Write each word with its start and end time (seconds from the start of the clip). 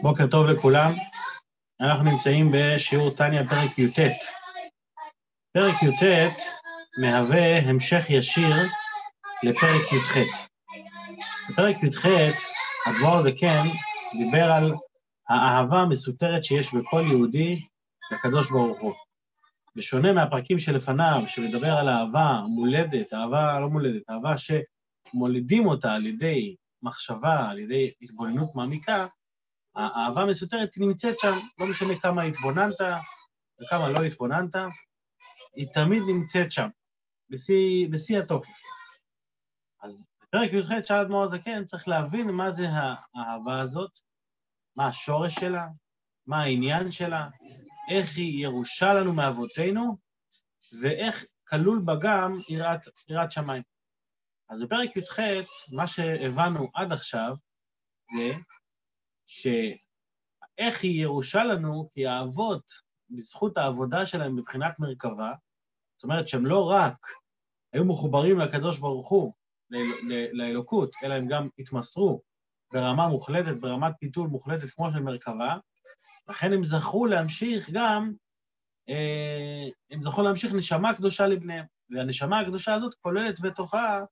בוקר 0.00 0.26
טוב 0.26 0.46
לכולם. 0.46 0.92
אנחנו 1.80 2.04
נמצאים 2.04 2.50
בשיעור 2.52 3.16
טניה 3.16 3.48
פרק 3.48 3.78
י"ט. 3.78 3.98
פרק 5.52 5.82
י"ט 5.82 6.02
מהווה 7.00 7.58
המשך 7.58 8.04
ישיר 8.10 8.56
לפרק 9.42 9.92
י"ח. 9.92 10.16
בפרק 11.50 11.76
י"ח, 11.82 12.06
הדבור 12.86 13.16
הזקן 13.16 13.66
דיבר 14.18 14.52
על 14.52 14.72
האהבה 15.28 15.78
המסותרת 15.78 16.44
שיש 16.44 16.74
בכל 16.74 17.04
יהודי 17.10 17.54
לקדוש 18.12 18.50
ברוך 18.50 18.80
הוא. 18.80 18.92
בשונה 19.76 20.12
מהפרקים 20.12 20.58
שלפניו, 20.58 21.22
שמדבר 21.26 21.72
על 21.72 21.88
אהבה 21.88 22.40
מולדת, 22.48 23.14
אהבה 23.14 23.60
לא 23.60 23.68
מולדת, 23.68 24.02
אהבה 24.10 24.34
שמולידים 24.36 25.66
אותה 25.66 25.94
על 25.94 26.06
ידי 26.06 26.54
מחשבה, 26.82 27.50
על 27.50 27.58
ידי 27.58 27.90
התבוננות 28.02 28.54
מעמיקה, 28.54 29.06
האהבה 29.74 30.22
המסותרת 30.22 30.70
נמצאת 30.78 31.18
שם, 31.18 31.32
לא 31.58 31.66
משנה 31.70 31.98
כמה 32.00 32.22
התבוננת 32.22 32.80
וכמה 33.60 33.88
לא 33.88 34.04
התבוננת, 34.04 34.54
היא 35.56 35.66
תמיד 35.74 36.02
נמצאת 36.06 36.52
שם, 36.52 36.68
בשיא, 37.30 37.88
בשיא 37.90 38.18
התוקף. 38.18 38.48
אז 39.82 40.06
בפרק 40.22 40.52
י"ח 40.52 40.68
שאל 40.84 40.96
אדמו"ר 40.96 41.24
הזקן 41.24 41.64
צריך 41.64 41.88
להבין 41.88 42.30
מה 42.30 42.50
זה 42.50 42.66
האהבה 42.68 43.60
הזאת, 43.60 43.90
מה 44.76 44.86
השורש 44.86 45.34
שלה, 45.34 45.66
מה 46.26 46.42
העניין 46.42 46.90
שלה, 46.90 47.28
איך 47.90 48.16
היא 48.16 48.42
ירושה 48.42 48.94
לנו 48.94 49.14
מאבותינו, 49.14 49.96
ואיך 50.82 51.24
כלול 51.48 51.82
בה 51.84 51.94
גם 52.00 52.38
יראת, 52.48 52.80
יראת 53.08 53.32
שמיים. 53.32 53.62
אז 54.48 54.62
בפרק 54.62 54.96
י"ח, 54.96 55.18
מה 55.72 55.86
שהבנו 55.86 56.70
עד 56.74 56.92
עכשיו 56.92 57.34
זה 58.12 58.32
שאיך 59.32 60.82
היא 60.82 61.02
ירושה 61.02 61.44
לנו, 61.44 61.90
כי 61.94 62.06
האבות, 62.06 62.72
בזכות 63.10 63.58
העבודה 63.58 64.06
שלהם 64.06 64.36
מבחינת 64.36 64.78
מרכבה, 64.78 65.32
זאת 65.96 66.04
אומרת 66.04 66.28
שהם 66.28 66.46
לא 66.46 66.70
רק 66.70 67.06
היו 67.72 67.84
מחוברים 67.84 68.38
לקדוש 68.38 68.78
ברוך 68.78 69.08
הוא, 69.08 69.32
לאלוקות, 70.32 70.94
אלא 71.04 71.14
הם 71.14 71.28
גם 71.28 71.48
התמסרו 71.58 72.22
ברמה 72.72 73.08
מוחלטת, 73.08 73.56
ברמת 73.60 73.92
פיתול 74.00 74.28
מוחלטת 74.28 74.70
כמו 74.70 74.90
של 74.90 75.00
מרכבה, 75.00 75.56
לכן 76.28 76.52
הם 76.52 76.64
זכו 76.64 77.06
להמשיך 77.06 77.70
גם, 77.70 78.12
אה, 78.88 79.68
הם 79.90 80.02
זכו 80.02 80.22
להמשיך 80.22 80.52
נשמה 80.52 80.94
קדושה 80.94 81.26
לבניהם, 81.26 81.64
והנשמה 81.90 82.40
הקדושה 82.40 82.74
הזאת 82.74 82.94
כוללת 82.94 83.40
בתוכה 83.40 84.04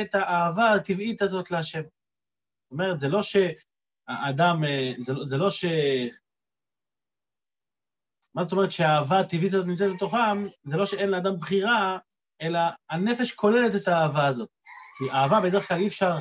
את 0.00 0.14
האהבה 0.14 0.72
הטבעית 0.72 1.22
הזאת 1.22 1.50
להשם. 1.50 1.82
זאת 1.82 2.72
אומרת, 2.72 3.00
זה 3.00 3.08
לא 3.08 3.22
שהאדם, 4.06 4.64
אה, 4.64 4.92
זה, 4.98 5.12
לא, 5.12 5.24
זה 5.24 5.36
לא 5.36 5.50
ש... 5.50 5.64
מה 8.34 8.42
זאת 8.42 8.52
אומרת 8.52 8.72
שהאהבה 8.72 9.20
הטבעית 9.20 9.54
הזאת 9.54 9.66
נמצאת 9.66 9.90
בתוכם? 9.96 10.44
זה 10.64 10.76
לא 10.76 10.86
שאין 10.86 11.08
לאדם 11.08 11.36
בחירה, 11.36 11.98
אלא 12.42 12.60
הנפש 12.90 13.34
כוללת 13.34 13.74
את 13.82 13.88
האהבה 13.88 14.26
הזאת. 14.26 14.48
כי 14.98 15.10
אהבה 15.10 15.40
בדרך 15.40 15.68
כלל 15.68 15.80
אי 15.80 15.86
אפשר 15.86 16.16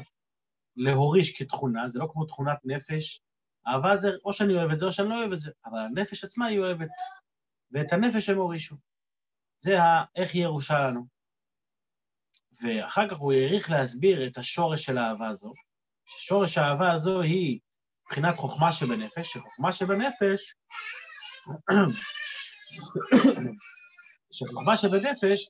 להוריש 0.76 1.42
כתכונה, 1.42 1.88
זה 1.88 2.00
לא 2.00 2.08
כמו 2.14 2.26
תכונת 2.26 2.58
נפש. 2.64 3.22
אהבה 3.68 3.96
זה 3.96 4.10
או 4.26 4.34
שאני 4.34 4.54
אוהב 4.54 4.72
את 4.72 4.80
זה 4.80 4.86
או 4.86 4.92
שאני 4.92 5.10
לא 5.10 5.16
אוהב 5.20 5.32
את 5.32 5.40
זה, 5.40 5.52
אבל 5.66 5.80
הנפש 5.80 6.24
עצמה 6.24 6.46
היא 6.46 6.60
אוהבת, 6.60 6.90
ואת 7.72 7.94
הנפש 7.94 8.30
הם 8.30 8.38
הורישו. 8.38 8.76
זה 9.58 9.84
ה... 9.84 10.04
איך 10.16 10.34
היא 10.34 10.44
ירושה 10.44 10.80
לנו. 10.80 11.06
ואחר 12.62 13.10
כך 13.10 13.18
הוא 13.18 13.34
העריך 13.34 13.72
להסביר 13.72 14.28
את 14.28 14.38
השורש 14.38 14.86
של 14.86 14.98
האהבה 14.98 15.28
הזו, 15.28 15.54
ששורש 16.06 16.58
האהבה 16.58 16.92
הזו 16.92 17.22
היא 17.22 17.60
מבחינת 18.12 18.38
חוכמה 18.38 18.72
שבנפש, 18.72 19.28
שחוכמה 19.28 19.74
שבנפש, 19.74 20.56
שחוכמה 24.32 24.78
שבנפש, 24.78 25.50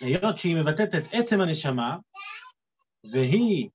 היות 0.00 0.38
שהיא 0.38 0.56
מבטאת 0.56 0.94
את 0.94 1.02
עצם 1.12 1.40
הנשמה, 1.40 1.96
והיא 3.12 3.68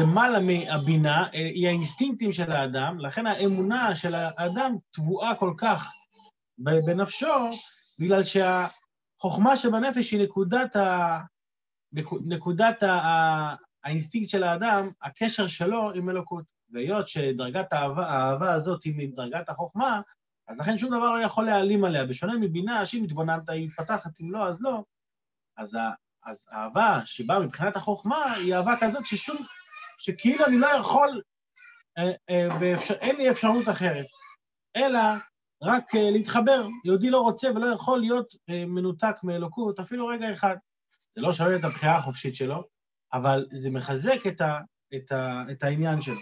למעלה 0.00 0.38
מהבינה, 0.40 1.28
היא 1.32 1.68
האינסטינקטים 1.68 2.32
של 2.32 2.52
האדם, 2.52 2.98
לכן 2.98 3.26
האמונה 3.26 3.96
של 3.96 4.14
האדם 4.14 4.76
טבועה 4.90 5.34
כל 5.34 5.54
כך 5.58 5.92
בנפשו, 6.58 7.48
בגלל 8.00 8.22
שהחוכמה 8.24 9.56
שבנפש 9.56 10.12
היא 10.12 10.22
נקודת, 10.22 10.76
ה... 10.76 11.20
נקודת 12.26 12.82
ה... 12.82 13.54
האינסטינקט 13.84 14.28
של 14.28 14.42
האדם, 14.42 14.88
הקשר 15.02 15.46
שלו 15.46 15.92
עם 15.92 16.10
אלוקות. 16.10 16.55
והיות 16.70 17.08
שדרגת 17.08 17.72
האהבה, 17.72 18.06
האהבה 18.06 18.54
הזאת 18.54 18.84
היא 18.84 18.94
מדרגת 18.96 19.48
החוכמה, 19.48 20.00
אז 20.48 20.60
לכן 20.60 20.78
שום 20.78 20.90
דבר 20.90 21.10
לא 21.10 21.24
יכול 21.24 21.44
להעלים 21.44 21.84
עליה. 21.84 22.06
בשונה 22.06 22.32
מבינה, 22.40 22.86
שאם 22.86 23.04
התבוננת, 23.04 23.48
היא 23.48 23.66
מתפתחת, 23.66 24.20
אם 24.20 24.32
לא, 24.32 24.48
אז 24.48 24.62
לא. 24.62 24.84
אז, 25.56 25.78
אז 26.24 26.46
האהבה 26.50 27.00
שבאה 27.04 27.40
מבחינת 27.40 27.76
החוכמה 27.76 28.32
היא 28.32 28.54
אהבה 28.54 28.74
כזאת 28.80 29.06
ששום, 29.06 29.36
שכאילו 29.98 30.46
אני 30.46 30.58
לא 30.58 30.66
יכול, 30.66 31.22
אה, 31.98 32.12
אה, 32.30 32.48
באפשר, 32.60 32.94
אין 32.94 33.16
לי 33.16 33.30
אפשרות 33.30 33.68
אחרת, 33.68 34.06
אלא 34.76 35.00
רק 35.62 35.94
אה, 35.94 36.10
להתחבר. 36.10 36.66
יהודי 36.84 37.10
לא 37.10 37.20
רוצה 37.20 37.50
ולא 37.50 37.74
יכול 37.74 38.00
להיות 38.00 38.34
אה, 38.50 38.64
מנותק 38.66 39.16
מאלוקות 39.22 39.80
אפילו 39.80 40.06
רגע 40.06 40.32
אחד. 40.32 40.56
זה 41.14 41.20
לא 41.20 41.32
שואל 41.32 41.56
את 41.56 41.64
הבחירה 41.64 41.96
החופשית 41.96 42.34
שלו, 42.34 42.64
אבל 43.12 43.46
זה 43.52 43.70
מחזק 43.70 44.26
את, 44.28 44.40
ה, 44.40 44.60
את, 44.96 45.12
ה, 45.12 45.42
את 45.50 45.62
העניין 45.62 46.00
שלו. 46.00 46.20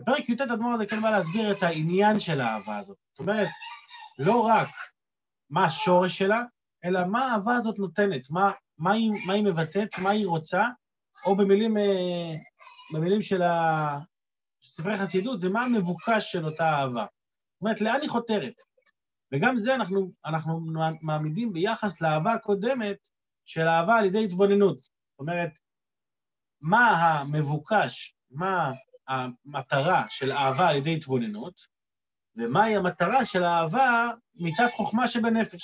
בפרק 0.00 0.28
י"ט 0.28 0.40
אדמו"ר 0.40 0.74
הזה 0.74 0.86
כן 0.86 1.02
בא 1.02 1.10
להסביר 1.10 1.52
את 1.52 1.62
העניין 1.62 2.20
של 2.20 2.40
האהבה 2.40 2.78
הזאת. 2.78 2.96
זאת 3.12 3.18
אומרת, 3.18 3.48
לא 4.18 4.40
רק 4.40 4.68
מה 5.50 5.64
השורש 5.64 6.18
שלה, 6.18 6.42
אלא 6.84 7.06
מה 7.06 7.32
האהבה 7.32 7.56
הזאת 7.56 7.78
נותנת, 7.78 8.30
מה, 8.30 8.52
מה, 8.78 8.92
היא, 8.92 9.10
מה 9.26 9.32
היא 9.32 9.44
מבטאת, 9.44 9.98
מה 10.02 10.10
היא 10.10 10.26
רוצה, 10.26 10.64
או 11.26 11.36
במילים, 11.36 11.76
אה, 11.76 12.34
במילים 12.92 13.22
של. 13.22 13.42
ספרי 14.64 14.98
חסידות, 14.98 15.40
זה 15.40 15.48
מה 15.48 15.64
המבוקש 15.64 16.32
של 16.32 16.44
אותה 16.44 16.64
אהבה. 16.64 17.06
זאת 17.52 17.60
אומרת, 17.60 17.80
לאן 17.80 18.00
היא 18.00 18.10
חותרת? 18.10 18.54
וגם 19.32 19.56
זה 19.56 19.74
אנחנו, 19.74 20.12
אנחנו 20.24 20.60
מעמידים 21.02 21.52
ביחס 21.52 22.00
לאהבה 22.00 22.32
הקודמת 22.32 23.08
של 23.44 23.68
אהבה 23.68 23.96
על 23.96 24.04
ידי 24.04 24.24
התבוננות. 24.24 24.78
זאת 24.82 25.18
אומרת, 25.18 25.50
מה 26.60 26.90
המבוקש, 26.90 28.16
מה 28.30 28.72
המטרה 29.08 30.04
של 30.08 30.32
אהבה 30.32 30.68
על 30.68 30.76
ידי 30.76 30.94
התבוננות, 30.94 31.66
ומהי 32.36 32.76
המטרה 32.76 33.24
של 33.24 33.44
אהבה 33.44 34.10
מצד 34.34 34.66
חוכמה 34.76 35.08
שבנפש. 35.08 35.62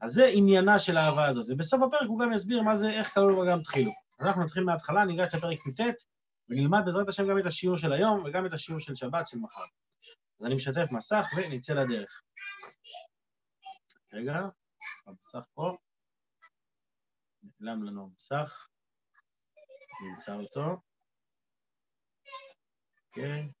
אז 0.00 0.10
זה 0.10 0.26
עניינה 0.26 0.78
של 0.78 0.96
האהבה 0.96 1.26
הזאת. 1.26 1.46
ובסוף 1.48 1.82
הפרק 1.82 2.08
הוא 2.08 2.20
גם 2.20 2.32
יסביר 2.32 2.62
מה 2.62 2.76
זה, 2.76 2.90
איך 2.90 3.14
כלול 3.14 3.36
בה 3.36 3.52
גם 3.52 3.62
תחילו. 3.62 3.92
אז 4.18 4.26
אנחנו 4.26 4.44
נתחיל 4.44 4.64
מההתחלה, 4.64 5.04
ניגש 5.04 5.34
לפרק 5.34 5.58
י"ט, 5.66 5.80
ונלמד 6.48 6.80
בעזרת 6.84 7.08
השם 7.08 7.28
גם 7.30 7.38
את 7.38 7.46
השיעור 7.46 7.76
של 7.76 7.92
היום 7.92 8.24
וגם 8.24 8.46
את 8.46 8.52
השיעור 8.52 8.80
של 8.80 8.94
שבת 8.94 9.26
של 9.26 9.38
מחר. 9.38 9.64
אז 10.40 10.46
אני 10.46 10.54
משתף 10.54 10.92
מסך 10.92 11.26
ונצא 11.36 11.74
לדרך. 11.74 12.22
רגע, 14.12 14.34
המסך 15.06 15.44
פה. 15.54 15.76
נעלם 17.60 17.82
לנו 17.82 18.04
המסך. 18.04 18.68
נמצא 20.10 20.34
אותו. 20.34 20.87
אוקיי. 23.08 23.52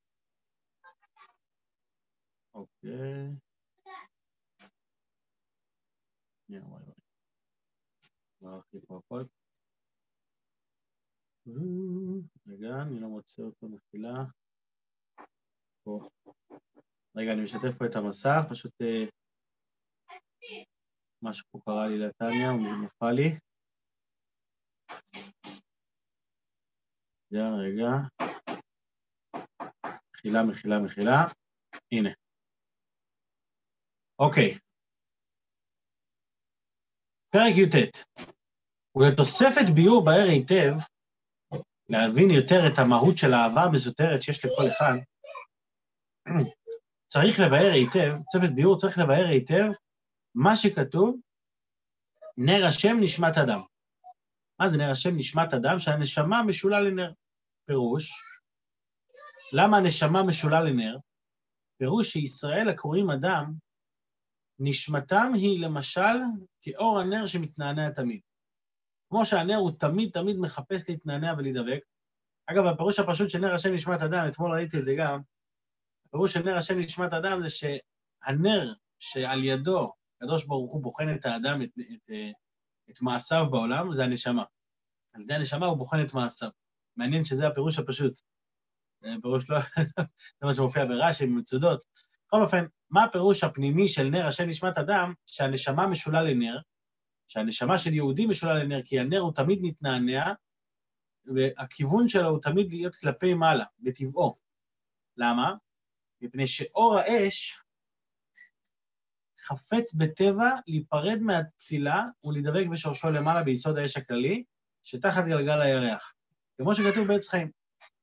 אוקיי. 2.54 3.28
רגע, 12.46 12.82
אני 12.82 13.00
לא 13.00 13.08
מוצא 13.08 13.42
אותו 13.42 13.68
מחילה. 13.68 14.14
רגע, 17.16 17.32
אני 17.32 17.42
משתף 17.42 17.78
פה 17.78 17.86
את 17.86 17.96
המסך, 17.96 18.40
פשוט 18.50 18.72
אה, 18.82 19.04
משהו 21.22 21.46
פה 21.50 21.58
קרה 21.64 21.88
לי 21.88 21.98
לטניה, 21.98 22.50
הוא 22.50 22.84
נפל 22.84 23.10
לי. 23.10 23.38
רגע, 27.32 27.48
רגע. 27.64 27.90
מחילה, 30.18 30.42
מחילה, 30.42 30.78
מחילה. 30.78 31.24
הנה. 31.92 32.10
אוקיי. 34.18 34.58
פרק 37.30 37.54
י"ט. 37.56 37.74
ולתוספת 38.96 39.74
ביור 39.74 40.04
בהר 40.04 40.28
היטב, 40.28 40.72
להבין 41.88 42.30
יותר 42.30 42.60
את 42.72 42.78
המהות 42.78 43.16
של 43.16 43.34
האהבה 43.34 43.62
המסותרת 43.62 44.22
שיש 44.22 44.44
לכל 44.44 44.62
אחד, 44.72 44.94
צריך 47.12 47.40
לבאר 47.40 47.70
היטב, 47.72 48.12
תוספת 48.24 48.52
ביור 48.54 48.76
צריך 48.76 48.98
לבאר 48.98 49.26
היטב 49.30 49.66
מה 50.34 50.56
שכתוב, 50.56 51.20
נר 52.36 52.66
השם 52.68 52.96
נשמת 53.00 53.38
אדם. 53.44 53.60
מה 54.60 54.68
זה 54.68 54.76
נר 54.76 54.90
השם 54.90 55.10
נשמת 55.16 55.54
אדם? 55.54 55.78
שהנשמה 55.78 56.42
משולה 56.42 56.80
לנר. 56.80 57.12
פירוש, 57.66 58.12
למה 59.52 59.76
הנשמה 59.76 60.22
משולה 60.22 60.60
לנר? 60.60 60.96
פירוש 61.78 62.12
שישראל 62.12 62.68
הקוראים 62.68 63.10
אדם, 63.10 63.54
נשמתם 64.58 65.32
היא 65.34 65.60
למשל 65.60 66.16
כאור 66.62 67.00
הנר 67.00 67.26
שמתנענע 67.26 67.90
תמיד. 67.90 68.20
כמו 69.08 69.24
שהנר 69.24 69.56
הוא 69.56 69.70
תמיד 69.78 70.10
תמיד 70.12 70.36
מחפש 70.38 70.90
להתנענע 70.90 71.34
ולהידבק. 71.38 71.80
אגב, 72.46 72.66
הפירוש 72.66 72.98
הפשוט 72.98 73.30
של 73.30 73.38
נר 73.38 73.54
השם 73.54 73.74
נשמת 73.74 74.02
אדם, 74.02 74.28
אתמול 74.28 74.52
ראיתי 74.52 74.78
את 74.78 74.84
זה 74.84 74.94
גם, 74.98 75.20
הפירוש 76.06 76.32
של 76.32 76.42
נר 76.42 76.56
השם 76.56 76.78
נשמת 76.78 77.12
אדם 77.12 77.40
זה 77.40 77.48
שהנר 77.48 78.72
שעל 78.98 79.44
ידו 79.44 79.92
הקדוש 80.16 80.44
ברוך 80.44 80.72
הוא 80.72 80.82
בוחן 80.82 81.14
את 81.14 81.26
האדם, 81.26 81.62
את, 81.62 81.68
את, 81.78 82.10
את 82.90 83.02
מעשיו 83.02 83.46
בעולם, 83.50 83.92
זה 83.92 84.04
הנשמה. 84.04 84.44
על 85.14 85.22
ידי 85.22 85.34
הנשמה 85.34 85.66
הוא 85.66 85.78
בוחן 85.78 85.96
את 86.06 86.14
מעשיו. 86.14 86.50
מעניין 86.96 87.24
שזה 87.24 87.46
הפירוש 87.46 87.78
הפשוט. 87.78 88.20
זה 89.00 89.08
פירוש 89.22 89.50
לא... 89.50 89.58
זה 90.40 90.46
מה 90.46 90.54
שמופיע 90.54 90.84
ברש"י, 90.84 91.26
במצודות. 91.26 91.84
בכל 92.26 92.42
אופן, 92.42 92.64
מה 92.90 93.04
הפירוש 93.04 93.44
הפנימי 93.44 93.88
של 93.88 94.04
נר 94.04 94.26
השם 94.26 94.48
נשמת 94.48 94.78
אדם? 94.78 95.14
שהנשמה 95.26 95.86
משולה 95.86 96.22
לנר, 96.22 96.58
שהנשמה 97.28 97.78
של 97.78 97.94
יהודי 97.94 98.26
משולה 98.26 98.54
לנר, 98.54 98.82
כי 98.84 99.00
הנר 99.00 99.20
הוא 99.20 99.32
תמיד 99.34 99.58
מתנענע, 99.62 100.32
והכיוון 101.34 102.08
שלו 102.08 102.28
הוא 102.28 102.42
תמיד 102.42 102.70
להיות 102.70 102.96
כלפי 102.96 103.34
מעלה, 103.34 103.64
בטבעו. 103.78 104.36
למה? 105.16 105.54
מפני 106.20 106.46
שאור 106.46 106.98
האש 106.98 107.60
חפץ 109.40 109.94
בטבע 109.94 110.50
להיפרד 110.66 111.18
מהתפילה 111.20 112.04
ולהידבק 112.24 112.66
בשורשו 112.72 113.10
למעלה 113.10 113.42
ביסוד 113.42 113.78
האש 113.78 113.96
הכללי, 113.96 114.44
שתחת 114.82 115.24
גלגל 115.24 115.60
הירח. 115.60 116.14
כמו 116.56 116.74
שכתוב 116.74 117.08
בעץ 117.08 117.28
חיים. 117.28 117.57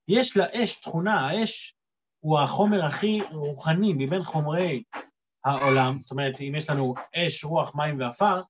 יש 0.08 0.38
לאש 0.38 0.76
תכונה, 0.76 1.28
האש 1.28 1.76
הוא 2.20 2.40
החומר 2.40 2.86
הכי 2.86 3.22
רוחני 3.32 3.94
מבין 3.94 4.24
חומרי 4.24 4.84
העולם, 5.46 6.00
זאת 6.00 6.12
אומרת, 6.12 6.42
אם 6.42 6.54
יש 6.58 6.70
לנו 6.70 6.94
אש, 7.16 7.44
רוח, 7.44 7.76
מים 7.76 8.00
ועפר, 8.00 8.42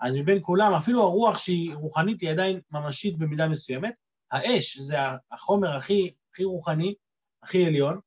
אז 0.00 0.16
מבין 0.16 0.38
כולם, 0.42 0.74
אפילו 0.74 1.02
הרוח 1.02 1.38
שהיא 1.38 1.74
רוחנית 1.74 2.20
היא 2.20 2.30
עדיין 2.30 2.60
ממשית 2.70 3.18
במידה 3.18 3.48
מסוימת, 3.48 3.94
האש 4.30 4.78
זה 4.78 4.96
החומר 5.30 5.76
הכי, 5.76 6.12
הכי 6.30 6.44
רוחני, 6.44 6.94
הכי 7.42 7.66
עליון, 7.66 8.00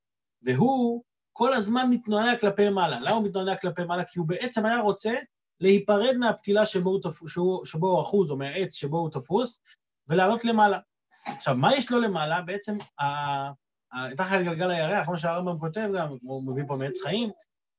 והוא 0.43 1.03
כל 1.33 1.53
הזמן 1.53 1.89
מתנועע 1.89 2.37
כלפי 2.37 2.69
מעלה. 2.69 2.99
למה 2.99 3.11
הוא 3.11 3.25
מתנועע 3.25 3.55
כלפי 3.55 3.83
מעלה? 3.83 4.03
כי 4.03 4.19
הוא 4.19 4.27
בעצם 4.27 4.65
היה 4.65 4.79
רוצה 4.79 5.13
להיפרד 5.59 6.17
מהפתילה 6.17 6.65
שבו 6.65 6.89
הוא, 6.89 7.01
תפוס, 7.01 7.31
שבו 7.65 7.87
הוא 7.87 8.01
אחוז, 8.01 8.31
או 8.31 8.37
מהעץ 8.37 8.73
שבו 8.73 8.97
הוא 8.97 9.09
תפוס, 9.09 9.59
ולעלות 10.07 10.45
למעלה. 10.45 10.79
עכשיו, 11.25 11.55
מה 11.55 11.75
יש 11.75 11.91
לו 11.91 11.99
למעלה? 11.99 12.41
בעצם, 12.41 12.77
תחת 14.17 14.39
גלגל 14.45 14.71
הירח, 14.71 15.05
כמו 15.05 15.17
שהרמב"ם 15.17 15.59
כותב 15.59 15.89
גם, 15.97 16.07
הוא 16.21 16.51
מביא 16.51 16.63
פה 16.67 16.75
מעץ 16.79 17.01
חיים, 17.03 17.29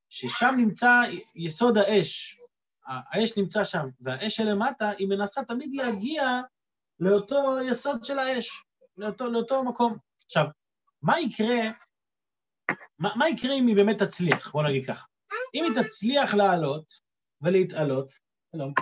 ששם 0.08 0.54
נמצא 0.56 1.02
יסוד 1.34 1.78
האש. 1.78 2.40
האש 2.86 3.38
נמצא 3.38 3.64
שם, 3.64 3.88
והאש 4.00 4.36
שלמטה, 4.36 4.90
היא 4.90 5.08
מנסה 5.08 5.44
תמיד 5.44 5.70
להגיע 5.72 6.40
לאותו 7.00 7.58
יסוד 7.70 8.04
של 8.04 8.18
האש, 8.18 8.64
לאותו, 8.96 9.30
לאותו 9.30 9.64
מקום. 9.64 9.96
עכשיו, 10.24 10.44
מה 11.02 11.20
יקרה 11.20 11.70
מה, 12.98 13.12
מה 13.16 13.28
יקרה 13.28 13.54
אם 13.54 13.66
היא 13.66 13.76
באמת 13.76 14.02
תצליח? 14.02 14.52
בוא 14.52 14.62
נגיד 14.62 14.86
ככה. 14.86 15.06
אם 15.54 15.64
היא 15.64 15.82
תצליח 15.82 16.34
לעלות 16.34 16.92
ולהתעלות, 17.42 18.12
שלום. 18.56 18.72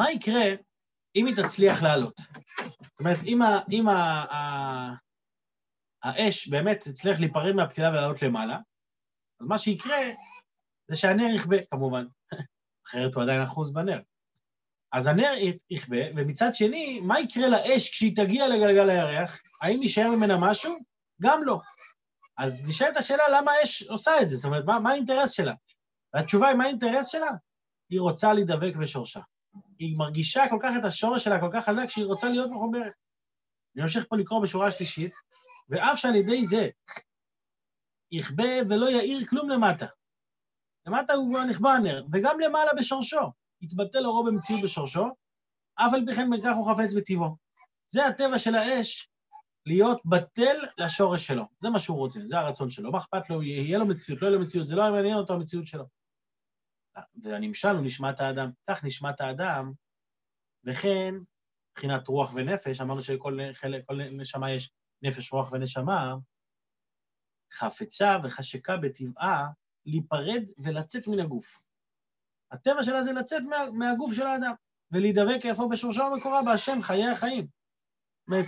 מה 0.00 0.10
יקרה 0.10 0.44
אם 1.16 1.26
היא 1.26 1.36
תצליח 1.36 1.82
לעלות? 1.82 2.20
זאת 2.82 3.00
אומרת, 3.00 3.18
אם, 3.26 3.42
ה, 3.42 3.60
אם 3.70 3.88
ה, 3.88 3.94
ה, 4.34 4.94
האש 6.02 6.48
באמת 6.48 6.80
תצליח 6.80 7.20
להיפרד 7.20 7.52
מהפתילה 7.52 7.88
ולעלות 7.90 8.22
למעלה, 8.22 8.58
אז 9.40 9.46
מה 9.46 9.58
שיקרה 9.58 9.98
זה 10.90 10.96
שהנר 10.96 11.34
יכבה, 11.34 11.56
כמובן. 11.70 12.06
אחרת 12.86 13.14
הוא 13.14 13.22
עדיין 13.22 13.42
אחוז 13.42 13.72
בנר. 13.72 14.00
אז 14.92 15.06
הנר 15.06 15.32
יכבה, 15.70 15.96
ומצד 16.16 16.54
שני, 16.54 17.00
מה 17.00 17.20
יקרה 17.20 17.48
לאש 17.48 17.90
כשהיא 17.90 18.16
תגיע 18.16 18.48
לגלגל 18.48 18.90
הירח? 18.90 19.40
האם 19.62 19.82
יישאר 19.82 20.10
ממנה 20.10 20.34
משהו? 20.40 20.78
גם 21.22 21.42
לא. 21.42 21.58
אז 22.38 22.68
נשאלת 22.68 22.96
השאלה 22.96 23.24
למה 23.32 23.52
האש 23.52 23.82
עושה 23.82 24.12
את 24.22 24.28
זה, 24.28 24.36
זאת 24.36 24.44
אומרת, 24.44 24.64
מה, 24.64 24.78
מה 24.78 24.90
האינטרס 24.90 25.32
שלה? 25.32 25.54
והתשובה 26.14 26.48
היא, 26.48 26.56
מה 26.56 26.64
האינטרס 26.64 27.08
שלה? 27.08 27.30
היא 27.90 28.00
רוצה 28.00 28.34
להידבק 28.34 28.76
בשורשה. 28.76 29.20
היא 29.80 29.98
מרגישה 29.98 30.44
כל 30.50 30.58
כך 30.62 30.72
את 30.78 30.84
השורש 30.84 31.24
שלה 31.24 31.40
כל 31.40 31.48
כך 31.52 31.64
חזק 31.64 31.86
שהיא 31.88 32.04
רוצה 32.04 32.28
להיות 32.28 32.50
מחוברת. 32.50 32.92
אני 33.76 33.82
ממשיך 33.82 34.04
פה 34.08 34.16
לקרוא 34.16 34.42
בשורה 34.42 34.70
שלישית, 34.70 35.12
ואף 35.68 35.98
שעל 35.98 36.16
ידי 36.16 36.44
זה 36.44 36.68
יכבה 38.12 38.44
ולא 38.70 38.90
יאיר 38.90 39.26
כלום 39.26 39.50
למטה. 39.50 39.86
למטה 40.86 41.12
הוא 41.12 41.30
כבר 41.30 41.44
נכבה 41.44 41.72
הנר, 41.72 42.04
וגם 42.12 42.40
למעלה 42.40 42.70
בשורשו. 42.78 43.32
יתבטל 43.60 44.06
אורו 44.06 44.24
במציאות 44.24 44.62
בשורשו, 44.62 45.06
אף 45.74 45.94
על 45.94 46.06
פי 46.06 46.14
כן 46.14 46.28
מכך 46.28 46.52
הוא 46.56 46.72
חפץ 46.72 46.94
בטבעו. 46.94 47.36
זה 47.88 48.06
הטבע 48.06 48.38
של 48.38 48.54
האש, 48.54 49.10
להיות 49.66 50.00
בטל 50.04 50.56
לשורש 50.78 51.26
שלו. 51.26 51.44
זה 51.60 51.70
מה 51.70 51.78
שהוא 51.78 51.98
רוצה, 51.98 52.20
זה 52.24 52.38
הרצון 52.38 52.70
שלו. 52.70 52.92
מה 52.92 52.98
אכפת 52.98 53.30
לו, 53.30 53.42
יהיה 53.42 53.78
לו 53.78 53.86
מציאות, 53.86 54.22
לא 54.22 54.26
יהיה 54.26 54.38
לו 54.38 54.44
מציאות, 54.44 54.66
זה 54.66 54.76
לא 54.76 54.92
מעניין 54.92 55.16
אותו 55.16 55.34
המציאות 55.34 55.66
שלו. 55.66 55.99
והנמשל 57.22 57.68
הוא 57.68 57.84
נשמת 57.84 58.20
האדם. 58.20 58.50
כך 58.70 58.84
נשמת 58.84 59.20
האדם, 59.20 59.72
וכן, 60.64 61.14
מבחינת 61.72 62.08
רוח 62.08 62.32
ונפש, 62.34 62.80
אמרנו 62.80 63.02
שלכל 63.02 63.38
חלק, 63.52 63.84
נשמה 64.12 64.50
יש 64.50 64.70
נפש, 65.02 65.32
רוח 65.32 65.52
ונשמה, 65.52 66.14
חפצה 67.52 68.16
וחשקה 68.24 68.76
בטבעה 68.76 69.48
להיפרד 69.86 70.42
ולצאת 70.64 71.08
מן 71.08 71.20
הגוף. 71.20 71.62
הטבע 72.52 72.82
שלה 72.82 73.02
זה 73.02 73.12
לצאת 73.12 73.42
מה, 73.42 73.70
מהגוף 73.72 74.14
של 74.14 74.26
האדם, 74.26 74.52
ולהידבק 74.90 75.40
איפה 75.44 75.68
בשורשו 75.70 76.02
המקורה, 76.02 76.42
בהשם, 76.42 76.82
חיי 76.82 77.06
החיים. 77.06 77.46
זאת 78.28 78.46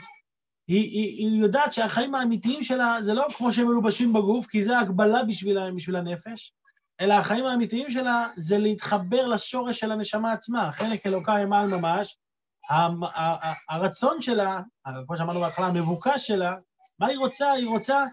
היא, 0.66 0.90
היא, 0.90 1.28
היא 1.28 1.42
יודעת 1.42 1.72
שהחיים 1.72 2.14
האמיתיים 2.14 2.62
שלה 2.62 2.96
זה 3.00 3.14
לא 3.14 3.26
כמו 3.36 3.52
שהם 3.52 3.66
מלובשים 3.66 4.12
בגוף, 4.12 4.46
כי 4.46 4.64
זה 4.64 4.78
הגבלה 4.78 5.24
בשביל, 5.24 5.58
בשביל 5.76 5.96
הנפש, 5.96 6.54
אלא 7.02 7.14
החיים 7.14 7.44
האמיתיים 7.44 7.90
שלה 7.90 8.28
זה 8.36 8.58
להתחבר 8.58 9.26
לשורש 9.26 9.80
של 9.80 9.92
הנשמה 9.92 10.32
עצמה, 10.32 10.70
חלק 10.72 11.06
אלוקה 11.06 11.42
אמל 11.42 11.66
ממש. 11.66 12.18
הרצון 13.68 14.20
שלה, 14.20 14.60
כמו 15.06 15.16
שאמרנו 15.16 15.40
בהתחלה, 15.40 15.66
המבוקש 15.66 16.26
שלה, 16.26 16.54
מה 16.98 17.06
היא 17.06 17.18
רוצה? 17.18 17.52
היא 17.52 17.68
רוצה 17.68 18.04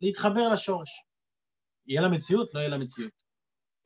להתחבר 0.00 0.48
לשורש. 0.48 0.88
יהיה 1.86 2.00
לה 2.00 2.08
מציאות? 2.08 2.54
לא 2.54 2.60
יהיה 2.60 2.68
לה 2.68 2.78
מציאות. 2.78 3.12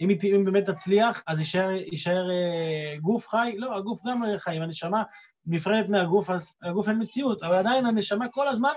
אם 0.00 0.08
היא 0.08 0.36
אם 0.36 0.44
באמת 0.44 0.70
תצליח, 0.70 1.22
אז 1.26 1.38
יישאר, 1.38 1.70
יישאר 1.70 2.30
אה, 2.30 2.96
גוף 3.00 3.28
חי? 3.28 3.54
לא, 3.56 3.76
הגוף 3.76 4.00
גם 4.06 4.22
לא 4.22 4.38
חי. 4.38 4.56
אם 4.56 4.62
הנשמה 4.62 5.02
נפרדת 5.46 5.88
מהגוף, 5.88 6.30
אז 6.30 6.54
הגוף 6.62 6.88
אין 6.88 7.02
מציאות, 7.02 7.42
אבל 7.42 7.54
עדיין 7.54 7.86
הנשמה 7.86 8.28
כל 8.28 8.48
הזמן 8.48 8.72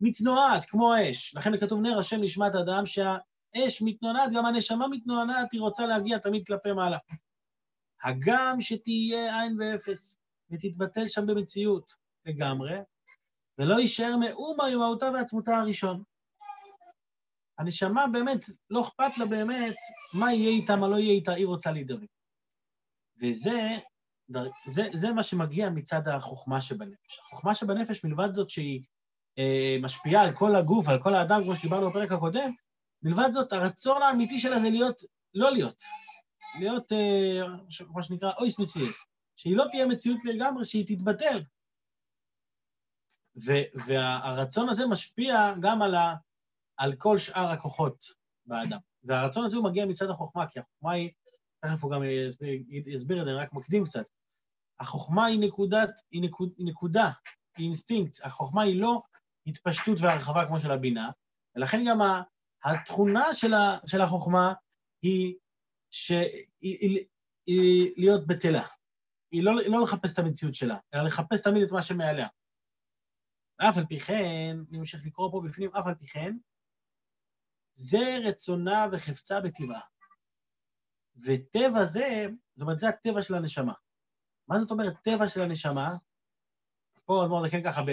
מתנועעת, 0.00 0.64
כמו 0.64 0.94
האש. 0.94 1.34
לכן 1.34 1.58
כתוב 1.58 1.80
נר 1.80 1.98
השם 1.98 2.20
נשמת 2.20 2.54
אדם, 2.54 2.86
שהאש 3.56 3.82
מתנועעת, 3.82 4.30
גם 4.34 4.46
הנשמה 4.46 4.88
מתנועעת, 4.88 5.52
היא 5.52 5.60
רוצה 5.60 5.86
להגיע 5.86 6.18
תמיד 6.18 6.46
כלפי 6.46 6.72
מעלה. 6.72 6.98
הגם 8.02 8.56
שתהיה 8.60 9.40
עין 9.40 9.56
ואפס, 9.60 10.18
ותתבטל 10.50 11.06
שם 11.06 11.26
במציאות 11.26 11.92
לגמרי, 12.26 12.78
ולא 13.58 13.80
יישאר 13.80 14.16
מאומה 14.16 14.64
ממהותה 14.70 15.10
ועצמותה 15.14 15.56
הראשון. 15.56 16.02
הנשמה 17.58 18.06
באמת, 18.06 18.50
לא 18.70 18.80
אכפת 18.80 19.18
לה 19.18 19.26
באמת 19.26 19.74
מה 20.14 20.32
יהיה 20.32 20.50
איתה, 20.50 20.76
מה 20.76 20.88
לא 20.88 20.96
יהיה 20.96 21.12
איתה, 21.12 21.32
היא 21.32 21.46
רוצה 21.46 21.72
להידבק. 21.72 22.08
וזה 23.20 23.78
זה, 24.66 24.82
זה 24.92 25.12
מה 25.12 25.22
שמגיע 25.22 25.70
מצד 25.70 26.08
החוכמה 26.08 26.60
שבנפש. 26.60 27.18
החוכמה 27.18 27.54
שבנפש, 27.54 28.04
מלבד 28.04 28.32
זאת 28.32 28.50
שהיא 28.50 28.82
אה, 29.38 29.76
משפיעה 29.82 30.22
על 30.22 30.32
כל 30.32 30.56
הגוף, 30.56 30.88
על 30.88 31.02
כל 31.02 31.14
האדם, 31.14 31.42
כמו 31.44 31.56
שדיברנו 31.56 31.90
בפרק 31.90 32.12
הקודם, 32.12 32.52
מלבד 33.02 33.28
זאת, 33.32 33.52
הרצון 33.52 34.02
האמיתי 34.02 34.38
שלה 34.38 34.58
זה 34.58 34.70
להיות, 34.70 35.02
לא 35.34 35.50
להיות, 35.50 35.82
להיות, 36.60 36.92
אה, 36.92 37.40
מה 37.88 38.02
שנקרא, 38.02 38.32
אויס 38.38 38.58
מציאס, 38.58 39.04
שהיא 39.36 39.56
לא 39.56 39.64
תהיה 39.70 39.86
מציאות 39.86 40.24
לגמרי, 40.24 40.64
שהיא 40.64 40.86
תתבטל. 40.86 41.42
והרצון 43.86 44.68
הזה 44.68 44.86
משפיע 44.86 45.54
גם 45.60 45.82
על, 45.82 45.94
ה, 45.94 46.14
על 46.76 46.94
כל 46.96 47.18
שאר 47.18 47.46
הכוחות 47.46 48.06
באדם. 48.46 48.78
והרצון 49.04 49.44
הזה 49.44 49.56
הוא 49.56 49.64
מגיע 49.64 49.86
מצד 49.86 50.10
החוכמה, 50.10 50.46
כי 50.46 50.60
החוכמה 50.60 50.92
היא, 50.92 51.10
תכף 51.60 51.84
הוא 51.84 51.92
גם 51.92 52.02
יסביר, 52.04 52.62
יסביר 52.86 53.20
את 53.20 53.24
זה, 53.24 53.30
אני 53.30 53.38
רק 53.38 53.52
מקדים 53.52 53.84
קצת. 53.84 54.04
החוכמה 54.80 55.26
היא 55.26 55.40
נקודת, 55.40 55.90
היא, 56.10 56.22
נקוד, 56.22 56.52
נקודה, 56.58 57.10
היא 57.56 57.66
אינסטינקט. 57.66 58.18
החוכמה 58.22 58.62
היא 58.62 58.80
לא 58.80 59.02
התפשטות 59.46 59.98
והרחבה 60.00 60.46
כמו 60.46 60.60
של 60.60 60.70
הבינה, 60.70 61.10
ולכן 61.56 61.84
גם 61.88 62.00
התכונה 62.64 63.34
של, 63.34 63.54
ה, 63.54 63.78
של 63.86 64.00
החוכמה 64.00 64.52
היא, 65.02 65.34
ש, 65.90 66.10
היא, 66.60 66.78
היא, 66.80 67.06
היא 67.46 67.94
להיות 67.96 68.26
בטלה. 68.26 68.66
היא 69.30 69.44
לא, 69.44 69.52
לא 69.66 69.82
לחפש 69.82 70.12
את 70.12 70.18
המציאות 70.18 70.54
שלה, 70.54 70.78
אלא 70.94 71.02
לחפש 71.02 71.42
תמיד 71.42 71.62
את 71.62 71.72
מה 71.72 71.82
שמעליה. 71.82 72.28
אף 73.56 73.76
על 73.76 73.86
פי 73.86 74.00
כן, 74.00 74.56
אני 74.70 74.78
ממשיך 74.78 75.06
לקרוא 75.06 75.30
פה 75.30 75.42
בפנים, 75.46 75.76
אף 75.76 75.86
על 75.86 75.94
פי 75.94 76.06
כן, 76.06 76.36
זה 77.74 78.18
רצונה 78.24 78.86
וחפצה 78.92 79.40
בטבעה. 79.40 79.80
וטבע 81.24 81.84
זה, 81.84 82.26
זאת 82.54 82.62
אומרת, 82.62 82.78
זה 82.78 82.88
הטבע 82.88 83.22
של 83.22 83.34
הנשמה. 83.34 83.72
מה 84.48 84.58
זאת 84.58 84.70
אומרת 84.70 84.94
טבע 85.02 85.28
של 85.28 85.42
הנשמה? 85.42 85.96
פה 87.04 87.24
אדמו"ר 87.24 87.48
זקן 87.48 87.62
ככה 87.64 87.82
ב, 87.82 87.90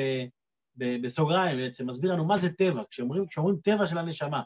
ב, 0.75 1.05
בסוגריים 1.05 1.57
בעצם, 1.57 1.87
מסביר 1.87 2.13
לנו 2.13 2.27
מה 2.27 2.37
זה 2.37 2.53
טבע. 2.53 2.83
כשאומרים, 2.89 3.27
כשאומרים 3.27 3.57
טבע 3.63 3.87
של 3.87 3.97
הנשמה, 3.97 4.43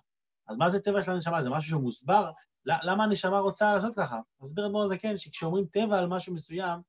אז 0.48 0.58
מה 0.58 0.70
זה 0.70 0.80
טבע 0.80 1.02
של 1.02 1.12
הנשמה? 1.12 1.42
זה 1.42 1.50
משהו 1.50 1.70
שהוא 1.70 1.82
מוסבר? 1.82 2.32
למה 2.66 3.04
הנשמה 3.04 3.40
רוצה 3.40 3.74
לעשות 3.74 3.96
ככה? 3.96 4.20
מסביר 4.42 4.66
אדמו"ר 4.66 4.88
זקן 4.88 5.18
שכשאומרים 5.18 5.66
טבע 5.66 6.00
על 6.00 6.08
משהו 6.08 6.34
מסוים, 6.34 6.80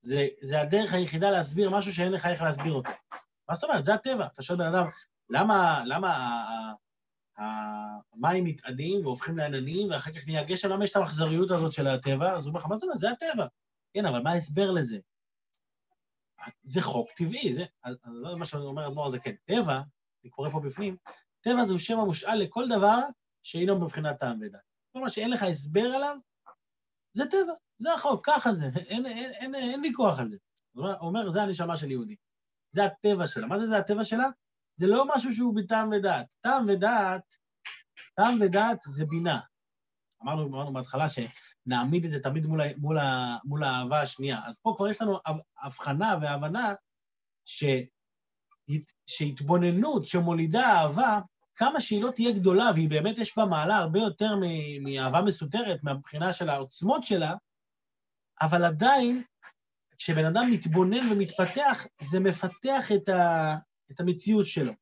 זה, 0.00 0.26
זה 0.40 0.60
הדרך 0.60 0.92
היחידה 0.92 1.30
להסביר 1.30 1.70
משהו 1.70 1.94
שאין 1.94 2.12
לך 2.12 2.26
איך 2.26 2.42
להסביר 2.42 2.72
אותו. 2.72 2.90
מה 3.48 3.54
זאת 3.54 3.64
אומרת? 3.64 3.84
זה 3.84 3.94
הטבע. 3.94 4.26
אתה 4.26 4.42
שואל 4.42 4.58
בן 4.58 4.66
אדם, 4.66 4.86
למה, 5.30 5.82
למה 5.86 6.42
המים 7.36 8.44
מתאדים 8.44 9.06
והופכים 9.06 9.36
לעננים, 9.36 9.90
ואחר 9.90 10.12
כך 10.12 10.26
נהיה 10.26 10.44
גשם, 10.44 10.68
למה 10.68 10.84
יש 10.84 10.90
את 10.90 10.96
המחזריות 10.96 11.50
הזאת 11.50 11.72
של 11.72 11.86
הטבע? 11.86 12.32
אז 12.36 12.44
הוא 12.44 12.48
אומר 12.48 12.60
לך, 12.60 12.66
מה 12.66 12.76
זאת 12.76 12.82
אומרת? 12.82 12.98
זה 12.98 13.10
הטבע. 13.10 13.46
כן, 13.94 14.06
אבל 14.06 14.22
מה 14.22 14.30
ההסבר 14.30 14.70
לזה? 14.70 14.98
זה 16.62 16.82
חוק 16.82 17.08
טבעי, 17.16 17.52
זה, 17.52 17.64
אז 17.84 17.96
זה 18.04 18.36
מה 18.38 18.44
שאומר 18.44 18.88
אדמו"ר 18.88 19.06
הזה, 19.06 19.18
כן, 19.18 19.34
טבע, 19.44 19.80
אני 20.24 20.30
קורא 20.30 20.50
פה 20.50 20.60
בפנים, 20.60 20.96
טבע 21.42 21.64
זהו 21.64 21.78
שם 21.78 22.00
המושאל 22.00 22.34
לכל 22.34 22.68
דבר 22.68 23.00
שאינו 23.42 23.80
בבחינת 23.80 24.20
טעם 24.20 24.38
ודעת. 24.40 24.62
כל 24.92 25.00
מה 25.00 25.10
שאין 25.10 25.30
לך 25.30 25.42
הסבר 25.42 25.86
עליו, 25.86 26.16
זה 27.12 27.26
טבע, 27.26 27.52
זה 27.78 27.94
החוק, 27.94 28.26
ככה 28.26 28.54
זה, 28.54 28.66
אין, 28.74 29.06
אין, 29.06 29.32
אין, 29.32 29.54
אין 29.54 29.54
אין 29.54 29.80
ויכוח 29.80 30.18
על 30.18 30.28
זה. 30.28 30.36
הוא 30.72 30.88
אומר, 31.00 31.30
זה 31.30 31.42
הנשמה 31.42 31.76
של 31.76 31.90
יהודי. 31.90 32.16
זה 32.70 32.84
הטבע 32.84 33.26
שלה. 33.26 33.46
מה 33.46 33.58
זה 33.58 33.66
זה 33.66 33.78
הטבע 33.78 34.04
שלה? 34.04 34.28
זה 34.74 34.86
לא 34.86 35.04
משהו 35.14 35.32
שהוא 35.32 35.56
בטעם 35.56 35.90
ודעת. 35.92 36.26
טעם 36.40 36.66
ודעת, 36.68 37.36
טעם 38.14 38.38
ודעת 38.40 38.78
זה 38.84 39.06
בינה. 39.06 39.40
אמרנו, 40.22 40.46
אמרנו 40.46 40.72
בהתחלה 40.72 41.06
שנעמיד 41.08 42.04
את 42.04 42.10
זה 42.10 42.22
תמיד 42.22 42.46
מול, 42.46 42.60
מול, 42.76 42.98
מול 43.44 43.64
האהבה 43.64 44.00
השנייה. 44.00 44.40
אז 44.46 44.60
פה 44.60 44.74
כבר 44.76 44.88
יש 44.88 45.02
לנו 45.02 45.18
הבחנה 45.62 46.18
והבנה 46.22 46.74
ש, 47.44 47.64
שהתבוננות 49.06 50.06
שמולידה 50.06 50.62
אהבה, 50.62 51.20
כמה 51.56 51.80
שהיא 51.80 52.02
לא 52.02 52.10
תהיה 52.10 52.32
גדולה, 52.32 52.70
והיא 52.74 52.90
באמת 52.90 53.18
יש 53.18 53.38
בה 53.38 53.44
מעלה 53.44 53.76
הרבה 53.76 53.98
יותר 53.98 54.34
מאהבה 54.82 55.22
מסותרת, 55.22 55.84
מהבחינה 55.84 56.32
של 56.32 56.48
העוצמות 56.50 57.02
שלה, 57.02 57.34
אבל 58.40 58.64
עדיין, 58.64 59.22
כשבן 59.98 60.24
אדם 60.24 60.50
מתבונן 60.50 61.12
ומתפתח, 61.12 61.86
זה 62.00 62.20
מפתח 62.20 62.92
את, 62.94 63.08
ה, 63.08 63.56
את 63.90 64.00
המציאות 64.00 64.46
שלו. 64.46 64.72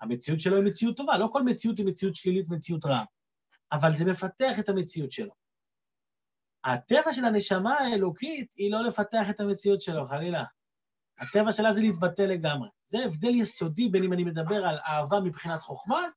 המציאות 0.00 0.40
שלו 0.40 0.56
היא 0.56 0.64
מציאות 0.64 0.96
טובה, 0.96 1.18
לא 1.18 1.28
כל 1.32 1.42
מציאות 1.42 1.78
היא 1.78 1.86
מציאות 1.86 2.14
שלילית 2.14 2.46
ומציאות 2.50 2.84
רעה, 2.84 3.04
אבל 3.72 3.94
זה 3.94 4.04
מפתח 4.04 4.58
את 4.58 4.68
המציאות 4.68 5.12
שלו. 5.12 5.32
הטבע 6.64 7.12
של 7.12 7.24
הנשמה 7.24 7.74
האלוקית 7.74 8.48
היא 8.56 8.72
לא 8.72 8.84
לפתח 8.84 9.30
את 9.30 9.40
המציאות 9.40 9.82
שלו, 9.82 10.06
חלילה. 10.06 10.44
הטבע 11.18 11.52
שלה 11.52 11.72
זה 11.72 11.80
להתבטא 11.80 12.22
לגמרי. 12.22 12.68
זה 12.84 12.98
הבדל 13.04 13.34
יסודי 13.34 13.88
בין 13.88 14.04
אם 14.04 14.12
אני 14.12 14.24
מדבר 14.24 14.66
על 14.66 14.78
אהבה 14.86 15.20
מבחינת 15.20 15.60
חוכמה, 15.60 16.08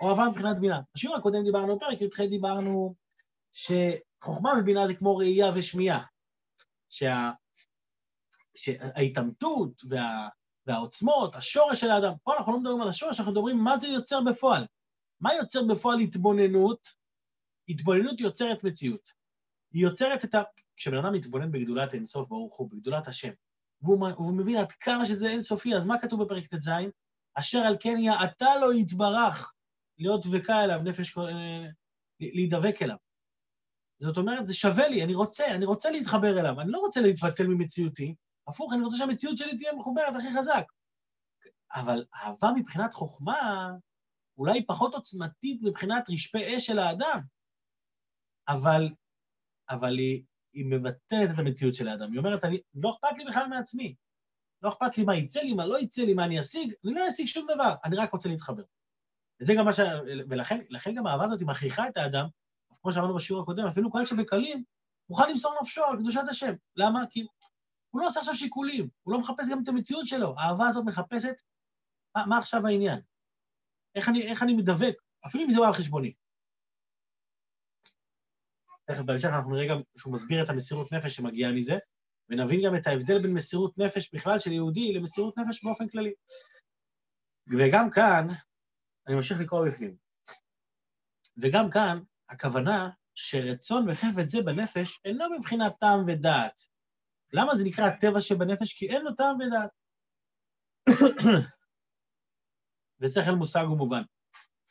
או 0.00 0.10
אהבה 0.10 0.28
מבחינת 0.28 0.58
בינה. 0.60 0.80
בשיעור 0.94 1.16
הקודם 1.16 1.44
דיברנו, 1.44 1.80
פרק 1.80 2.00
י"ח 2.00 2.20
דיברנו 2.20 2.94
שחוכמה 3.52 4.52
ובינה 4.60 4.86
זה 4.86 4.94
כמו 4.94 5.16
ראייה 5.16 5.50
ושמיעה. 5.54 6.04
שה... 6.90 7.30
שההתעמתות 8.56 9.82
וה... 9.88 10.28
והעוצמות, 10.66 11.34
השורש 11.34 11.80
של 11.80 11.90
האדם, 11.90 12.12
פה 12.22 12.36
אנחנו 12.36 12.52
לא 12.52 12.60
מדברים 12.60 12.82
על 12.82 12.88
השורש, 12.88 13.18
אנחנו 13.18 13.32
מדברים 13.32 13.58
מה 13.58 13.78
זה 13.78 13.88
יוצר 13.88 14.20
בפועל. 14.20 14.66
מה 15.20 15.34
יוצר 15.34 15.60
בפועל 15.68 16.00
התבוננות? 16.00 16.88
התבוננות 17.68 18.20
יוצרת 18.20 18.64
מציאות. 18.64 19.10
היא 19.72 19.82
יוצרת 19.82 20.24
את 20.24 20.34
ה... 20.34 20.42
כשבן 20.76 20.96
אדם 20.96 21.12
מתבונן 21.12 21.52
בגדולת 21.52 21.94
אינסוף 21.94 22.28
ברוך 22.28 22.56
הוא, 22.56 22.70
בגדולת 22.70 23.08
השם, 23.08 23.32
והוא, 23.82 24.08
והוא 24.08 24.36
מבין 24.36 24.56
עד 24.56 24.72
כמה 24.72 25.06
שזה 25.06 25.28
אינסופי, 25.28 25.74
אז 25.74 25.86
מה 25.86 26.00
כתוב 26.00 26.22
בפרק 26.22 26.46
ט"ז? 26.46 26.70
אשר 27.34 27.58
על 27.58 27.76
כן 27.80 27.98
יעתה 27.98 28.56
לו 28.60 28.72
יתברך, 28.72 29.54
להיות 29.98 30.26
דבקה 30.26 30.64
אליו, 30.64 30.78
נפש, 30.78 31.18
אה, 31.18 31.66
להידבק 32.20 32.82
אליו. 32.82 32.96
זאת 33.98 34.16
אומרת, 34.16 34.46
זה 34.46 34.54
שווה 34.54 34.88
לי, 34.88 35.04
אני 35.04 35.14
רוצה, 35.14 35.46
אני 35.54 35.64
רוצה 35.64 35.90
להתחבר 35.90 36.40
אליו, 36.40 36.60
אני 36.60 36.72
לא 36.72 36.78
רוצה 36.78 37.00
להתבטל 37.00 37.46
ממציאותי, 37.46 38.14
הפוך, 38.48 38.72
אני 38.72 38.82
רוצה 38.82 38.96
שהמציאות 38.96 39.38
שלי 39.38 39.58
תהיה 39.58 39.72
מחוברת 39.72 40.14
הכי 40.18 40.38
חזק. 40.38 40.64
אבל 41.74 42.04
אהבה 42.14 42.50
מבחינת 42.56 42.94
חוכמה, 42.94 43.70
אולי 44.38 44.66
פחות 44.66 44.94
עוצמתית 44.94 45.60
מבחינת 45.62 46.10
רשפי 46.10 46.56
אש 46.56 46.66
של 46.66 46.78
האדם, 46.78 47.20
אבל, 48.48 48.88
אבל 49.70 49.98
היא, 49.98 50.22
היא 50.56 50.66
מבטלת 50.66 51.30
את 51.34 51.38
המציאות 51.38 51.74
של 51.74 51.88
האדם. 51.88 52.12
היא 52.12 52.18
אומרת, 52.18 52.44
אני, 52.44 52.60
לא 52.74 52.90
אכפת 52.90 53.18
לי 53.18 53.24
בכלל 53.24 53.46
מעצמי. 53.46 53.94
לא 54.62 54.68
אכפת 54.68 54.98
לי 54.98 55.04
מה 55.04 55.16
יצא 55.16 55.40
לי, 55.40 55.54
מה 55.54 55.66
לא 55.66 55.78
יצא 55.78 56.02
לי, 56.02 56.14
מה 56.14 56.24
אני 56.24 56.40
אשיג, 56.40 56.72
אני 56.84 56.94
לא 56.94 57.08
אשיג 57.08 57.26
שום 57.26 57.46
דבר, 57.54 57.74
אני 57.84 57.96
רק 57.96 58.12
רוצה 58.12 58.28
להתחבר. 58.28 58.62
וזה 59.42 59.54
גם 59.54 59.64
מה 59.64 59.72
ש... 59.72 59.80
ולכן 60.30 60.94
גם 60.94 61.06
האהבה 61.06 61.24
הזאת 61.24 61.42
מכריחה 61.42 61.88
את 61.88 61.96
האדם, 61.96 62.26
כמו 62.82 62.92
שאמרנו 62.92 63.14
בשיעור 63.14 63.42
הקודם, 63.42 63.66
אפילו 63.66 63.92
כל 63.92 64.06
שבקלים, 64.06 64.64
מוכן 65.10 65.30
למסור 65.30 65.54
נפשו 65.62 65.84
על 65.84 65.98
קדושת 65.98 66.20
השם. 66.28 66.52
למה? 66.76 67.04
כי 67.10 67.26
הוא 67.90 68.00
לא 68.00 68.06
עושה 68.06 68.20
עכשיו 68.20 68.34
שיקולים, 68.34 68.88
הוא 69.02 69.14
לא 69.14 69.20
מחפש 69.20 69.48
גם 69.50 69.62
את 69.62 69.68
המציאות 69.68 70.06
שלו. 70.06 70.34
האהבה 70.38 70.66
הזאת 70.66 70.84
מחפשת, 70.86 71.34
מה, 72.16 72.26
מה 72.26 72.38
עכשיו 72.38 72.66
העניין? 72.66 73.00
איך 73.94 74.08
אני, 74.08 74.22
איך 74.22 74.42
אני 74.42 74.54
מדבק, 74.54 74.94
אפילו 75.26 75.44
אם 75.44 75.50
זה 75.50 75.60
בא 75.60 75.66
על 75.66 75.74
חשבוני. 75.74 76.12
תכף 78.86 79.02
בהמשך 79.04 79.28
אנחנו 79.28 79.54
נראה 79.54 79.68
גם 79.68 79.80
שהוא 79.96 80.14
מסביר 80.14 80.44
את 80.44 80.50
המסירות 80.50 80.92
נפש 80.92 81.16
שמגיעה 81.16 81.52
מזה, 81.52 81.78
ונבין 82.28 82.60
גם 82.66 82.76
את 82.76 82.86
ההבדל 82.86 83.22
בין 83.22 83.34
מסירות 83.34 83.78
נפש 83.78 84.14
בכלל 84.14 84.38
של 84.38 84.52
יהודי 84.52 84.92
למסירות 84.92 85.38
נפש 85.38 85.64
באופן 85.64 85.88
כללי. 85.88 86.12
וגם 87.58 87.90
כאן, 87.90 88.26
אני 89.06 89.16
ממשיך 89.16 89.40
לקרוא 89.40 89.68
בפנים, 89.68 89.96
וגם 91.42 91.70
כאן 91.70 92.00
הכוונה 92.28 92.90
שרצון 93.14 93.90
וחפץ 93.90 94.30
זה 94.30 94.42
בנפש 94.42 95.00
אינו 95.04 95.24
מבחינת 95.38 95.72
טעם 95.80 96.04
ודעת. 96.06 96.60
למה 97.32 97.54
זה 97.54 97.64
נקרא 97.64 97.84
הטבע 97.84 98.20
שבנפש? 98.20 98.72
כי 98.72 98.88
אין 98.88 99.02
לו 99.02 99.14
טעם 99.14 99.36
ודעת. 99.40 99.70
ושכל 103.00 103.32
מושג 103.32 103.64
ומובן. 103.72 104.02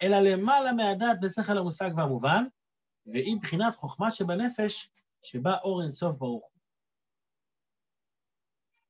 אלא 0.02 0.18
למעלה 0.18 0.74
מהדעת 0.74 1.18
ושכל 1.24 1.58
המושג 1.58 1.90
והמובן, 1.98 2.44
והיא 3.06 3.38
בחינת 3.42 3.76
חוכמה 3.76 4.12
שבנפש, 4.12 4.90
שבה 5.22 5.58
אור 5.64 5.82
אינסוף 5.82 6.18
ברוך 6.18 6.44
הוא. 6.44 6.56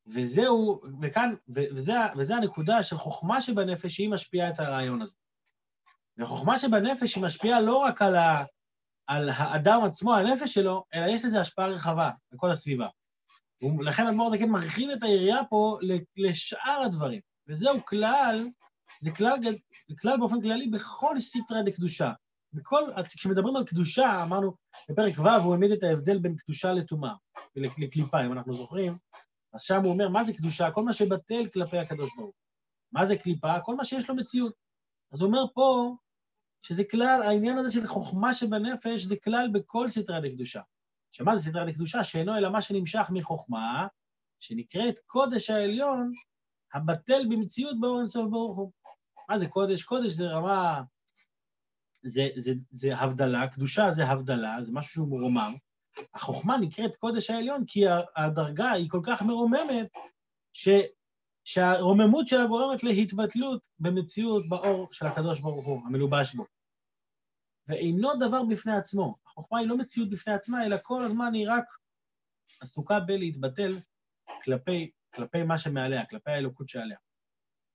וזהו, 0.08 0.82
וכאן, 1.02 1.36
וזה, 1.48 1.94
וזה 2.18 2.36
הנקודה 2.36 2.84
של 2.84 2.98
חוכמה 2.98 3.42
שבנפש 3.42 3.96
שהיא 3.96 4.10
משפיעה 4.10 4.50
את 4.50 4.60
הרעיון 4.60 5.02
הזה. 5.02 5.16
וחוכמה 6.18 6.60
שבנפש 6.60 7.16
היא 7.16 7.24
משפיעה 7.24 7.62
לא 7.62 7.78
רק 7.78 8.02
על, 8.02 8.16
ה, 8.16 8.46
על 9.08 9.30
האדם 9.30 9.84
עצמו, 9.84 10.16
הנפש 10.16 10.54
שלו, 10.54 10.84
אלא 10.94 11.06
יש 11.06 11.26
לזה 11.26 11.42
השפעה 11.42 11.68
רחבה 11.68 12.12
לכל 12.32 12.52
הסביבה. 12.52 12.88
ולכן 13.80 14.08
אדמו"ר 14.08 14.30
זקן 14.30 14.50
מרחיב 14.50 14.90
את 14.90 15.04
היריעה 15.04 15.46
פה 15.46 15.78
לשאר 16.18 16.82
הדברים. 16.86 17.22
וזהו 17.48 17.86
כלל, 17.86 18.46
זה 19.00 19.12
כלל, 19.12 19.34
כלל 20.02 20.18
באופן 20.18 20.42
כללי 20.42 20.68
בכל 20.68 21.20
סטרא 21.20 21.62
דקדושה. 21.66 22.12
בכל, 22.56 22.82
כשמדברים 23.16 23.56
על 23.56 23.66
קדושה, 23.66 24.24
אמרנו 24.24 24.54
בפרק 24.90 25.20
ו', 25.20 25.28
הוא 25.28 25.54
העמיד 25.54 25.72
את 25.72 25.84
ההבדל 25.84 26.18
בין 26.18 26.36
קדושה 26.36 26.74
לטומאה 26.74 27.14
ולקליפה, 27.56 28.26
אם 28.26 28.32
אנחנו 28.32 28.54
זוכרים, 28.54 28.98
אז 29.54 29.62
שם 29.62 29.82
הוא 29.84 29.92
אומר, 29.92 30.10
מה 30.10 30.24
זה 30.24 30.34
קדושה? 30.34 30.72
כל 30.72 30.84
מה 30.84 30.94
שבטל 30.94 31.48
כלפי 31.54 31.78
הקדוש 31.78 32.16
ברוך. 32.18 32.36
מה 32.92 33.06
זה 33.06 33.18
קליפה? 33.18 33.60
כל 33.60 33.76
מה 33.76 33.86
שיש 33.86 34.10
לו 34.10 34.16
מציאות. 34.16 34.54
אז 35.14 35.22
הוא 35.22 35.28
אומר 35.28 35.46
פה, 35.54 35.96
שזה 36.62 36.84
כלל, 36.92 37.22
העניין 37.24 37.58
הזה 37.58 37.72
של 37.72 37.88
חוכמה 37.88 38.34
שבנפש, 38.34 39.02
זה 39.02 39.16
כלל 39.24 39.50
בכל 39.54 39.88
סדרי 39.88 40.30
דקדושה. 40.30 40.62
שמה 41.12 41.38
זה 41.38 41.50
סדרי 41.50 41.72
דקדושה? 41.72 42.04
שאינו 42.04 42.38
אלא 42.38 42.50
מה 42.50 42.62
שנמשך 42.62 43.10
מחוכמה, 43.14 43.88
שנקראת 44.40 45.00
קודש 45.06 45.50
העליון, 45.50 46.12
הבטל 46.74 47.26
במציאות 47.30 47.80
באור 47.80 48.00
אינסוף 48.00 48.30
ברוך 48.30 48.58
הוא. 48.58 48.72
מה 49.30 49.40
זה 49.40 49.48
קודש? 49.48 49.84
קודש 49.84 50.12
זה 50.12 50.28
רמה, 50.28 50.82
זה, 52.06 52.28
זה, 52.36 52.54
זה 52.72 52.96
הבדלה, 52.96 53.48
קדושה 53.48 53.92
זה 53.92 54.06
הבדלה, 54.06 54.62
זה 54.62 54.72
משהו 54.74 54.94
שהוא 54.94 55.20
מרומם. 55.20 55.56
החוכמה 56.14 56.58
נקראת 56.58 56.96
קודש 56.96 57.30
העליון 57.30 57.64
כי 57.68 57.84
הדרגה 58.16 58.72
היא 58.72 58.90
כל 58.90 59.00
כך 59.06 59.22
מרוממת, 59.22 59.88
ש, 60.54 60.70
שהרוממות 61.44 62.28
שלה 62.28 62.48
גורמת 62.48 62.84
להתבטלות 62.84 63.68
במציאות 63.80 64.50
באור 64.50 64.94
של 64.94 65.06
הקדוש 65.06 65.40
ברוך 65.40 65.66
הוא, 65.66 65.82
המלובש 65.86 66.36
בו. 66.36 66.46
ואינו 67.68 68.10
דבר 68.20 68.44
בפני 68.50 68.78
עצמו. 68.78 69.16
החוכמה 69.28 69.60
היא 69.60 69.68
לא 69.68 69.78
מציאות 69.78 70.10
בפני 70.10 70.34
עצמה, 70.34 70.66
אלא 70.66 70.76
כל 70.84 71.02
הזמן 71.02 71.34
היא 71.34 71.48
רק 71.50 71.66
עסוקה 72.62 73.00
בלהתבטל 73.00 73.72
כלפי, 74.44 74.92
כלפי 75.16 75.44
מה 75.44 75.58
שמעליה, 75.58 76.06
כלפי 76.06 76.32
האלוקות 76.32 76.70
שעליה, 76.70 76.98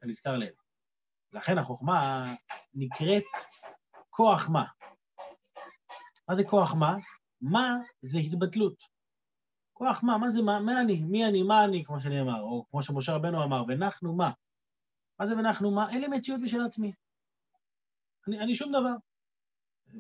כנזכר 0.01 0.37
לעיל. 0.37 0.53
לכן 1.33 1.59
החוכמה 1.59 2.25
נקראת 2.75 3.25
כוח 4.21 4.49
מה. 4.49 4.65
מה 6.29 6.35
זה 6.35 6.45
כוח 6.45 6.75
מה? 6.75 6.97
מה 7.41 7.77
זה 8.03 8.19
התבטלות. 8.19 8.83
כוח 9.73 10.03
מה? 10.03 10.19
מה 10.19 10.29
זה 10.29 10.43
מה? 10.43 10.61
מה 10.61 10.81
אני? 10.81 11.01
מי 11.01 11.27
אני? 11.27 11.43
מה 11.43 11.65
אני? 11.65 11.85
כמו 11.85 12.01
שנאמר, 12.01 12.41
או 12.41 12.67
כמו 12.71 12.83
שמשה 12.83 13.13
רבנו 13.15 13.45
אמר, 13.45 13.63
ונחנו 13.69 14.17
מה? 14.17 14.31
מה 15.21 15.27
זה 15.27 15.35
ונחנו 15.37 15.71
מה? 15.71 15.91
אין 15.91 16.01
לי 16.01 16.09
מציאות 16.09 16.41
בשביל 16.45 16.63
עצמי. 16.63 16.93
אני, 18.29 18.41
אני 18.41 18.55
שום 18.55 18.73
דבר. 18.73 18.95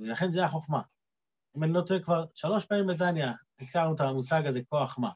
ולכן 0.00 0.30
זה 0.30 0.44
החוכמה. 0.44 0.82
אם 1.56 1.64
אני 1.64 1.72
לא 1.72 1.82
טועה 1.86 2.00
כבר 2.00 2.24
שלוש 2.34 2.66
פעמים 2.66 2.86
בטניה, 2.86 3.32
הזכרנו 3.60 3.94
את 3.94 4.00
המושג 4.00 4.46
הזה, 4.46 4.60
כוח 4.68 4.98
מה. 4.98 5.10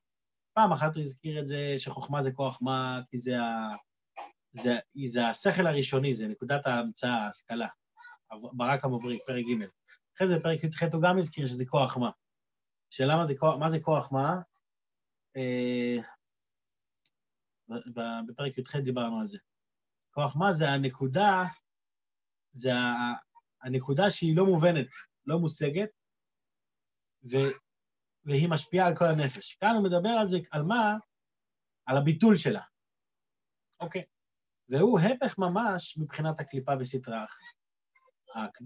פעם 0.52 0.72
אחת 0.72 0.94
הוא 0.94 1.02
הזכיר 1.02 1.40
את 1.40 1.46
זה 1.46 1.74
שחוכמה 1.78 2.22
זה 2.22 2.32
כוח 2.32 2.58
מה, 2.62 3.00
כי 3.10 3.18
זה, 3.18 3.38
ה... 3.40 3.68
זה, 4.50 4.78
זה 5.06 5.28
השכל 5.28 5.66
הראשוני, 5.66 6.14
זה 6.14 6.28
נקודת 6.28 6.66
ההמצאה, 6.66 7.24
ההשכלה. 7.24 7.68
ברק 8.30 8.84
המבריק, 8.84 9.22
פרק 9.26 9.44
ג'. 9.44 9.64
אחרי 10.16 10.28
זה 10.28 10.38
בפרק 10.38 10.64
י"ח 10.64 10.82
הוא 10.92 11.02
גם 11.02 11.18
הזכיר 11.18 11.46
שזה 11.46 11.64
כוח 11.66 11.96
מה. 11.96 12.10
שאלה 12.90 13.16
מה 13.16 13.24
זה 13.24 13.34
כוח 13.38 13.54
מה? 13.60 13.70
זה 13.70 13.78
כוח 13.80 14.12
מה? 14.12 14.40
אה, 15.36 15.96
בפרק 18.26 18.58
י"ח 18.58 18.76
דיברנו 18.76 19.20
על 19.20 19.26
זה. 19.26 19.38
כוח 20.14 20.36
מה 20.36 20.52
זה 20.52 20.68
הנקודה, 20.68 21.42
זה 22.52 22.70
הנקודה 23.62 24.10
שהיא 24.10 24.36
לא 24.36 24.44
מובנת, 24.46 24.88
לא 25.26 25.38
מושגת, 25.38 25.90
ו, 27.32 27.36
והיא 28.24 28.48
משפיעה 28.48 28.86
על 28.86 28.96
כל 28.96 29.04
הנפש. 29.04 29.54
כאן 29.54 29.74
הוא 29.74 29.84
מדבר 29.84 30.08
על 30.20 30.28
זה, 30.28 30.38
על 30.50 30.62
מה? 30.62 30.94
על 31.86 31.96
הביטול 31.96 32.36
שלה. 32.36 32.62
אוקיי. 33.80 34.04
והוא 34.68 35.00
הפך 35.00 35.38
ממש 35.38 35.98
מבחינת 35.98 36.40
הקליפה 36.40 36.72
וסטרה 36.80 37.24
אחרת. 37.24 37.63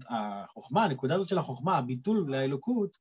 החוכמה, 0.09 0.83
הנקודה 0.83 1.15
הזאת 1.15 1.27
של 1.27 1.37
החוכמה, 1.37 1.77
הביטול 1.77 2.25
לאלוקות, 2.27 2.97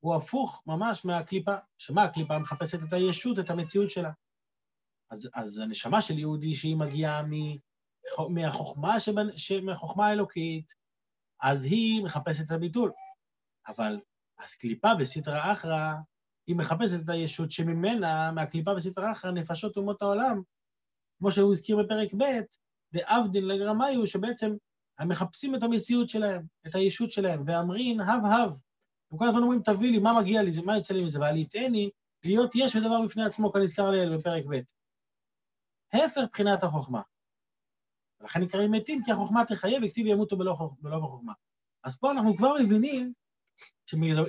הוא 0.00 0.14
הפוך 0.14 0.62
ממש 0.66 1.04
מהקליפה. 1.04 1.54
שמה 1.78 2.04
הקליפה 2.04 2.38
מחפשת 2.38 2.78
את 2.88 2.92
הישות, 2.92 3.38
את 3.38 3.50
המציאות 3.50 3.90
שלה. 3.90 4.10
אז, 5.10 5.30
אז 5.34 5.58
הנשמה 5.58 6.02
של 6.02 6.18
יהודי, 6.18 6.54
שהיא 6.54 6.76
מגיעה 6.76 7.22
מ, 7.22 7.32
מהחוכמה, 8.28 9.00
שבנ, 9.00 9.26
מהחוכמה 9.62 10.06
האלוקית, 10.06 10.74
אז 11.40 11.64
היא 11.64 12.04
מחפשת 12.04 12.46
את 12.46 12.50
הביטול. 12.50 12.92
אבל 13.68 14.00
אז 14.38 14.54
קליפה 14.54 14.88
וסטרא 14.98 15.52
אחרא, 15.52 15.94
היא 16.46 16.56
מחפשת 16.56 17.04
את 17.04 17.08
הישות 17.08 17.50
שממנה, 17.50 18.32
מהקליפה 18.32 18.70
וסטרא 18.76 19.12
אחרא, 19.12 19.30
נפשות 19.30 19.76
אומות 19.76 20.02
העולם, 20.02 20.42
כמו 21.18 21.30
שהוא 21.30 21.52
הזכיר 21.52 21.76
בפרק 21.82 22.14
ב', 22.14 22.24
דאבדין 22.92 23.44
לגרמיו, 23.48 24.06
שבעצם 24.06 24.56
הם 24.98 25.08
מחפשים 25.08 25.54
את 25.54 25.62
המציאות 25.62 26.08
שלהם, 26.08 26.46
את 26.66 26.74
הישות 26.74 27.12
שלהם, 27.12 27.42
ואמרין, 27.46 28.00
הב 28.00 28.26
הב. 28.26 28.60
הם 29.12 29.18
כל 29.18 29.28
הזמן 29.28 29.42
אומרים, 29.42 29.62
תביא 29.62 29.90
לי, 29.90 29.98
מה 29.98 30.20
מגיע 30.20 30.42
לי, 30.42 30.50
מה 30.64 30.76
יוצא 30.76 30.94
לי 30.94 31.04
מזה? 31.04 31.20
ועל 31.20 31.36
יתעני, 31.36 31.90
להיות 32.24 32.50
יש 32.54 32.76
ודבר 32.76 33.02
בפני 33.04 33.24
עצמו, 33.24 33.52
כנזכר 33.52 33.90
לעיל 33.90 34.16
בפרק 34.16 34.44
ב'. 34.50 34.60
הפך 35.92 36.22
בחינת 36.32 36.62
החוכמה. 36.62 37.02
ולכן 38.20 38.40
נקראים 38.40 38.72
מתים, 38.72 39.04
כי 39.04 39.12
החוכמה 39.12 39.44
תחייב, 39.44 39.82
וכתיב 39.84 40.06
ימותו 40.06 40.36
בלא, 40.36 40.56
בלא 40.80 40.98
בחוכמה. 40.98 41.32
אז 41.84 41.98
פה 41.98 42.10
אנחנו 42.10 42.36
כבר 42.36 42.54
מבינים, 42.62 43.12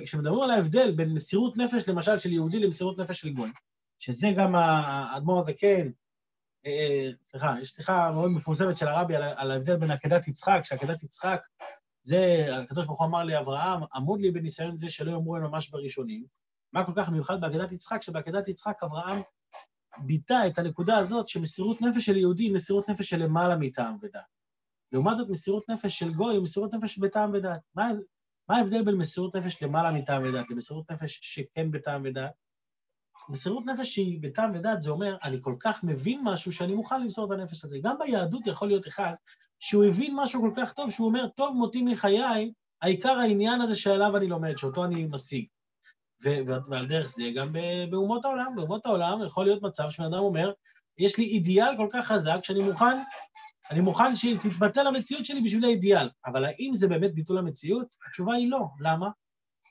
כשמדברים 0.04 0.42
על 0.42 0.50
ההבדל 0.50 0.90
בין 0.96 1.14
מסירות 1.14 1.56
נפש, 1.56 1.88
למשל, 1.88 2.18
של 2.18 2.32
יהודי 2.32 2.58
למסירות 2.58 2.98
נפש 2.98 3.20
של 3.20 3.32
גוי, 3.32 3.50
שזה 3.98 4.28
גם 4.36 4.54
האדמו"ר 4.54 5.38
הזקן, 5.38 5.56
כן, 5.58 5.88
סליחה, 7.30 7.54
יש 7.60 7.68
שיחה 7.68 8.12
מאוד 8.12 8.30
מפורסמת 8.30 8.76
של 8.76 8.88
הרבי 8.88 9.16
על, 9.16 9.22
על 9.22 9.50
ההבדל 9.50 9.76
בין 9.76 9.90
עקדת 9.90 10.28
יצחק, 10.28 10.60
שעקדת 10.64 11.02
יצחק, 11.02 11.40
זה, 12.02 12.46
הקדוש 12.62 12.86
ברוך 12.86 12.98
הוא 12.98 13.06
אמר 13.06 13.24
לאברהם, 13.24 13.80
עמוד 13.94 14.20
לי 14.20 14.30
בניסיון 14.30 14.76
זה 14.76 14.88
שלא 14.88 15.10
יאמרו 15.10 15.36
הם 15.36 15.42
ממש 15.42 15.70
בראשונים. 15.70 16.26
מה 16.72 16.86
כל 16.86 16.92
כך 16.96 17.10
מיוחד 17.10 17.40
בעקדת 17.40 17.72
יצחק? 17.72 18.02
שבעקדת 18.02 18.48
יצחק 18.48 18.82
אברהם 18.82 19.22
ביטא 19.98 20.46
את 20.46 20.58
הנקודה 20.58 20.96
הזאת 20.96 21.28
שמסירות 21.28 21.82
נפש 21.82 22.06
של 22.06 22.16
יהודי 22.16 22.44
היא 22.44 22.54
מסירות 22.54 22.90
נפש 22.90 23.10
של 23.10 23.22
למעלה 23.22 23.56
מטעם 23.56 23.96
ודעת. 24.02 24.22
לעומת 24.92 25.16
זאת, 25.16 25.28
מסירות 25.28 25.68
נפש 25.68 25.98
של 25.98 26.14
גוי 26.14 26.34
היא 26.34 26.42
מסירות 26.42 26.74
נפש 26.74 26.98
בטעם 26.98 27.30
ודעת. 27.34 27.60
מה, 27.74 27.90
מה 28.48 28.56
ההבדל 28.56 28.84
בין 28.84 28.94
מסירות 28.94 29.36
נפש 29.36 29.62
למעלה 29.62 29.92
מטעם 29.92 30.22
ודעת 30.22 30.50
למסירות 30.50 30.90
נפש 30.90 31.18
שכן 31.22 31.70
בטעם 31.70 32.02
ודעת? 32.04 32.32
מסירות 33.28 33.66
נפש 33.66 33.94
שהיא 33.94 34.18
בטעם 34.22 34.52
ודעת, 34.54 34.82
זה 34.82 34.90
אומר, 34.90 35.16
אני 35.22 35.38
כל 35.40 35.54
כך 35.60 35.84
מבין 35.84 36.20
משהו 36.24 36.52
שאני 36.52 36.74
מוכן 36.74 37.02
למסור 37.02 37.34
את 37.34 37.38
הנפש 37.38 37.64
הזה. 37.64 37.78
גם 37.82 37.96
ביהדות 37.98 38.46
יכול 38.46 38.68
להיות 38.68 38.88
אחד 38.88 39.12
שהוא 39.60 39.84
הבין 39.84 40.12
משהו 40.16 40.40
כל 40.40 40.52
כך 40.56 40.72
טוב, 40.72 40.90
שהוא 40.90 41.08
אומר, 41.08 41.28
טוב 41.28 41.56
מותי 41.56 41.82
מחיי, 41.82 42.52
העיקר 42.82 43.18
העניין 43.18 43.60
הזה 43.60 43.76
שעליו 43.76 44.16
אני 44.16 44.26
לומד, 44.26 44.56
שאותו 44.56 44.84
אני 44.84 45.06
משיג. 45.10 45.46
ועל 46.68 46.86
דרך 46.86 47.10
זה 47.10 47.30
גם 47.36 47.56
באומות 47.90 48.24
העולם. 48.24 48.56
באומות 48.56 48.86
העולם 48.86 49.24
יכול 49.24 49.44
להיות 49.44 49.62
מצב 49.62 49.90
שבן 49.90 50.04
אדם 50.04 50.18
אומר, 50.18 50.52
יש 50.98 51.18
לי 51.18 51.24
אידיאל 51.24 51.76
כל 51.76 51.88
כך 51.92 52.06
חזק 52.06 52.38
שאני 52.42 52.62
מוכן, 52.62 52.98
אני 53.70 53.80
מוכן 53.80 54.16
שתתבטל 54.16 54.86
המציאות 54.86 55.26
שלי 55.26 55.40
בשביל 55.40 55.64
האידיאל. 55.64 56.08
אבל 56.26 56.44
האם 56.44 56.70
זה 56.74 56.88
באמת 56.88 57.14
ביטול 57.14 57.38
המציאות? 57.38 57.86
התשובה 58.08 58.34
היא 58.34 58.50
לא. 58.50 58.66
למה? 58.80 59.08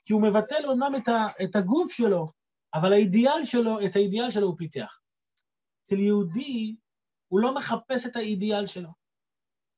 כי 0.04 0.12
הוא 0.12 0.22
מבטל 0.22 0.64
אומנם 0.64 0.92
את, 0.96 1.08
את 1.42 1.56
הגוף 1.56 1.92
שלו, 1.92 2.28
אבל 2.74 2.92
האידיאל 2.92 3.44
שלו, 3.44 3.86
את 3.86 3.96
האידיאל 3.96 4.30
שלו 4.30 4.46
הוא 4.46 4.58
פיתח. 4.58 5.00
אצל 5.82 5.98
יהודי, 5.98 6.76
הוא 7.28 7.40
לא 7.40 7.54
מחפש 7.54 8.06
את 8.06 8.16
האידיאל 8.16 8.66
שלו. 8.66 8.90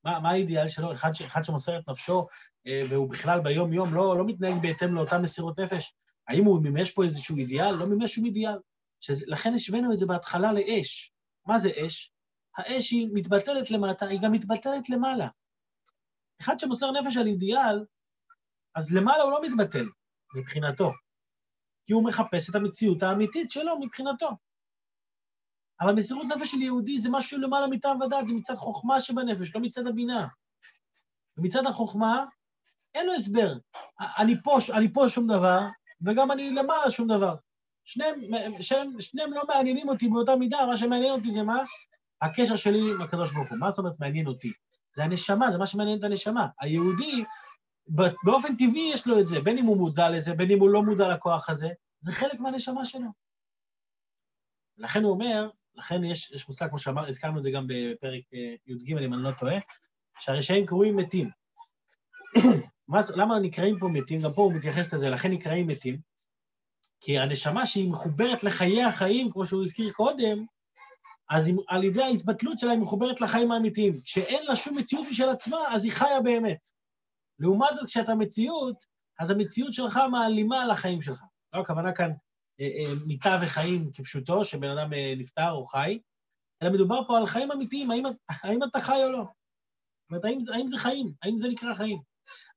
מה, 0.03 0.19
מה 0.19 0.29
האידיאל 0.29 0.69
שלו? 0.69 0.93
אחד, 0.93 1.13
ש, 1.13 1.21
אחד 1.21 1.43
שמוסר 1.43 1.79
את 1.79 1.89
נפשו, 1.89 2.27
אה, 2.67 2.81
והוא 2.89 3.09
בכלל 3.09 3.41
ביום-יום 3.41 3.93
לא, 3.93 4.17
לא 4.17 4.25
מתנהג 4.25 4.61
בהתאם 4.61 4.95
לאותה 4.95 5.19
מסירות 5.19 5.59
נפש, 5.59 5.93
האם 6.27 6.45
הוא 6.45 6.63
מימש 6.63 6.91
פה 6.91 7.03
איזשהו 7.03 7.37
אידיאל? 7.37 7.71
לא 7.71 7.85
מימש 7.85 8.15
שום 8.15 8.25
אידיאל. 8.25 8.57
שזה, 8.99 9.25
לכן 9.27 9.53
השווינו 9.53 9.93
את 9.93 9.99
זה 9.99 10.05
בהתחלה 10.05 10.53
לאש. 10.53 11.13
מה 11.45 11.57
זה 11.57 11.69
אש? 11.85 12.13
האש 12.57 12.91
היא 12.91 13.09
מתבטלת 13.13 13.71
למטה, 13.71 14.05
היא 14.05 14.19
גם 14.23 14.31
מתבטלת 14.31 14.89
למעלה. 14.89 15.27
אחד 16.41 16.59
שמוסר 16.59 16.91
נפש 16.91 17.17
על 17.17 17.27
אידיאל, 17.27 17.85
אז 18.75 18.95
למעלה 18.95 19.23
הוא 19.23 19.31
לא 19.31 19.41
מתבטל, 19.41 19.85
מבחינתו. 20.35 20.91
כי 21.85 21.93
הוא 21.93 22.03
מחפש 22.03 22.49
את 22.49 22.55
המציאות 22.55 23.03
האמיתית 23.03 23.51
שלו 23.51 23.79
מבחינתו. 23.79 24.29
אבל 25.81 25.93
מסירות 25.93 26.27
נפש 26.35 26.51
של 26.51 26.61
יהודי 26.61 26.97
זה 26.97 27.09
משהו 27.11 27.41
למעלה 27.41 27.67
מטעם 27.67 28.01
ודעת, 28.01 28.27
זה 28.27 28.33
מצד 28.33 28.55
חוכמה 28.55 28.99
שבנפש, 28.99 29.55
לא 29.55 29.61
מצד 29.61 29.87
הבינה. 29.87 30.27
ומצד 31.37 31.65
החוכמה, 31.65 32.25
אין 32.95 33.05
לו 33.05 33.13
הסבר. 33.13 33.53
אני 34.17 34.35
פה, 34.43 34.57
אני 34.73 34.93
פה 34.93 35.09
שום 35.09 35.27
דבר, 35.27 35.59
וגם 36.05 36.31
אני 36.31 36.49
למעלה 36.49 36.91
שום 36.91 37.07
דבר. 37.07 37.35
שניהם, 37.85 38.21
שניהם, 38.61 39.01
שניהם 39.01 39.33
לא 39.33 39.41
מעניינים 39.47 39.89
אותי 39.89 40.07
באותה 40.07 40.35
מידה, 40.35 40.65
מה 40.65 40.77
שמעניין 40.77 41.13
אותי 41.13 41.31
זה 41.31 41.43
מה? 41.43 41.63
הקשר 42.21 42.55
שלי 42.55 42.79
עם 42.79 43.01
הקדוש 43.01 43.33
ברוך 43.33 43.49
הוא. 43.49 43.57
מה 43.59 43.69
זאת 43.69 43.79
אומרת 43.79 43.99
מעניין 43.99 44.27
אותי? 44.27 44.51
זה 44.95 45.03
הנשמה, 45.03 45.51
זה 45.51 45.57
מה 45.57 45.65
שמעניין 45.67 45.99
את 45.99 46.03
הנשמה. 46.03 46.47
היהודי, 46.61 47.23
באופן 48.23 48.55
טבעי 48.55 48.89
יש 48.93 49.07
לו 49.07 49.19
את 49.19 49.27
זה, 49.27 49.41
בין 49.41 49.57
אם 49.57 49.65
הוא 49.65 49.77
מודע 49.77 50.09
לזה, 50.09 50.33
בין 50.33 50.51
אם 50.51 50.59
הוא 50.59 50.69
לא 50.69 50.83
מודע 50.83 51.07
לכוח 51.13 51.49
הזה, 51.49 51.69
זה 51.99 52.11
חלק 52.11 52.39
מהנשמה 52.39 52.85
שלו. 52.85 53.07
לכן 54.77 55.03
הוא 55.03 55.11
אומר, 55.11 55.49
לכן 55.75 56.03
יש, 56.03 56.31
יש 56.31 56.47
מושג, 56.47 56.69
כמו 56.69 56.79
שאמר, 56.79 57.07
הזכרנו 57.07 57.37
את 57.37 57.43
זה 57.43 57.51
גם 57.51 57.67
בפרק 57.67 58.21
אה, 58.33 58.55
י"ג, 58.67 58.97
אם 58.97 59.13
אני 59.13 59.23
לא 59.23 59.31
טועה, 59.31 59.55
שהרשעים 60.19 60.65
קרויים 60.65 60.97
מתים. 60.97 61.29
מה, 62.87 62.99
למה 63.15 63.39
נקראים 63.39 63.79
פה 63.79 63.87
מתים? 63.87 64.19
גם 64.19 64.33
פה 64.33 64.41
הוא 64.41 64.53
מתייחס 64.53 64.93
לזה, 64.93 65.09
לכן 65.09 65.31
נקראים 65.31 65.67
מתים. 65.67 65.99
כי 66.99 67.19
הנשמה 67.19 67.65
שהיא 67.65 67.91
מחוברת 67.91 68.43
לחיי 68.43 68.83
החיים, 68.83 69.31
כמו 69.31 69.45
שהוא 69.45 69.63
הזכיר 69.63 69.91
קודם, 69.91 70.45
אז 71.29 71.47
היא, 71.47 71.55
על 71.67 71.83
ידי 71.83 72.03
ההתבטלות 72.03 72.59
שלה 72.59 72.71
היא 72.71 72.79
מחוברת 72.79 73.21
לחיים 73.21 73.51
האמיתיים. 73.51 73.93
כשאין 74.05 74.45
לה 74.45 74.55
שום 74.55 74.77
מציאות 74.77 75.07
משל 75.11 75.29
עצמה, 75.29 75.57
אז 75.69 75.85
היא 75.85 75.93
חיה 75.93 76.21
באמת. 76.21 76.69
לעומת 77.41 77.75
זאת, 77.75 77.85
כשאתה 77.85 78.15
מציאות, 78.15 78.85
אז 79.19 79.31
המציאות 79.31 79.73
שלך 79.73 79.99
מעלימה 80.11 80.61
על 80.61 80.71
החיים 80.71 81.01
שלך. 81.01 81.23
לא 81.53 81.61
הכוונה 81.61 81.93
כאן 81.93 82.11
אה, 82.59 82.65
אה, 82.65 82.93
מיטה 83.07 83.39
וחיים 83.43 83.91
כפשוטו, 83.93 84.45
שבן 84.45 84.69
אדם 84.69 84.93
אה, 84.93 85.13
נפטר 85.17 85.51
או 85.51 85.65
חי, 85.65 85.99
אלא 86.63 86.71
מדובר 86.71 87.07
פה 87.07 87.17
על 87.17 87.27
חיים 87.27 87.51
אמיתיים, 87.51 87.91
האם, 87.91 88.03
האם 88.29 88.63
אתה 88.63 88.79
חי 88.79 89.03
או 89.03 89.11
לא. 89.11 89.23
זאת 89.23 90.09
אומרת, 90.09 90.25
האם, 90.25 90.37
האם 90.53 90.67
זה 90.67 90.77
חיים? 90.77 91.13
האם 91.23 91.37
זה 91.37 91.47
נקרא 91.47 91.73
חיים? 91.73 92.01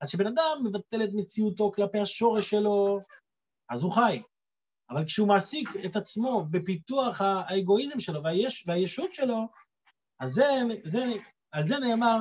אז 0.01 0.09
כשבן 0.09 0.27
אדם 0.27 0.63
מבטל 0.65 1.05
את 1.05 1.11
מציאותו 1.15 1.73
כלפי 1.73 1.99
השורש 1.99 2.51
שלו, 2.51 3.01
אז 3.69 3.83
הוא 3.83 3.93
חי. 3.93 4.23
אבל 4.91 5.05
כשהוא 5.05 5.29
מעסיק 5.29 5.69
את 5.85 5.97
עצמו 5.97 6.47
בפיתוח 6.51 7.21
האגואיזם 7.21 8.01
שלו 8.01 8.23
והיש, 8.23 8.65
והישות 8.67 9.15
שלו, 9.15 9.49
אז 10.21 10.31
זה, 10.31 10.45
זה, 10.85 11.05
על 11.53 11.67
זה 11.67 11.79
נאמר, 11.79 12.19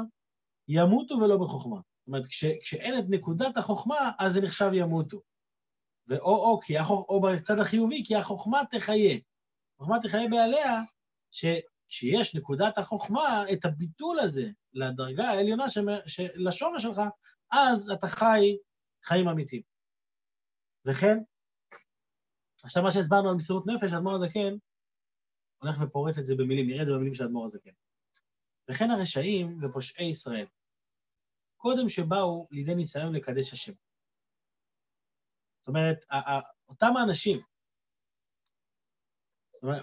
ימותו 0.67 1.15
ולא 1.15 1.37
בחוכמה. 1.37 1.79
זאת 2.03 2.07
אומרת, 2.07 2.25
כש, 2.25 2.45
כשאין 2.61 2.99
את 2.99 3.05
נקודת 3.09 3.57
החוכמה, 3.57 4.11
אז 4.19 4.33
זה 4.33 4.41
נחשב 4.41 4.69
ימותו. 4.73 5.21
ואו 6.07 6.35
או. 6.35 6.59
או 7.09 7.21
בצד 7.21 7.59
החיובי, 7.59 8.03
כי 8.05 8.15
החוכמה 8.15 8.61
תחיה. 8.71 9.19
החוכמה 9.75 9.97
תחיה 10.01 10.29
בעליה, 10.29 10.81
שכשיש 11.31 12.35
נקודת 12.35 12.77
החוכמה, 12.77 13.45
את 13.53 13.65
הביטול 13.65 14.19
הזה 14.19 14.49
לדרגה 14.73 15.29
העליונה 15.29 15.69
של... 15.69 15.89
לשורש 16.35 16.83
שלך, 16.83 17.01
אז 17.51 17.89
אתה 17.89 18.07
חי 18.07 18.57
חיים 19.03 19.27
אמיתיים. 19.27 19.61
וכן, 20.85 21.17
עכשיו 22.63 22.83
מה 22.83 22.91
שהסברנו 22.91 23.29
על 23.29 23.35
מסירות 23.35 23.67
נפש, 23.67 23.93
האדמו"ר 23.93 24.15
הזקן 24.15 24.55
הולך 25.61 25.75
ופורט 25.81 26.17
את 26.17 26.25
זה 26.25 26.35
במילים, 26.35 26.67
נראה 26.67 26.81
את 26.81 26.87
זה 26.87 26.93
במילים 26.93 27.13
של 27.13 27.23
האדמו"ר 27.23 27.45
הזקן. 27.45 27.71
וכן 28.69 28.91
הרשעים 28.91 29.57
ופושעי 29.61 30.05
ישראל, 30.05 30.45
קודם 31.63 31.89
שבאו 31.89 32.47
לידי 32.51 32.75
ניסיון 32.75 33.15
לקדש 33.15 33.53
השם. 33.53 33.71
זאת 35.59 35.67
אומרת, 35.67 36.05
אותם 36.69 36.97
האנשים, 36.97 37.41
זאת 39.53 39.63
אומרת, 39.63 39.81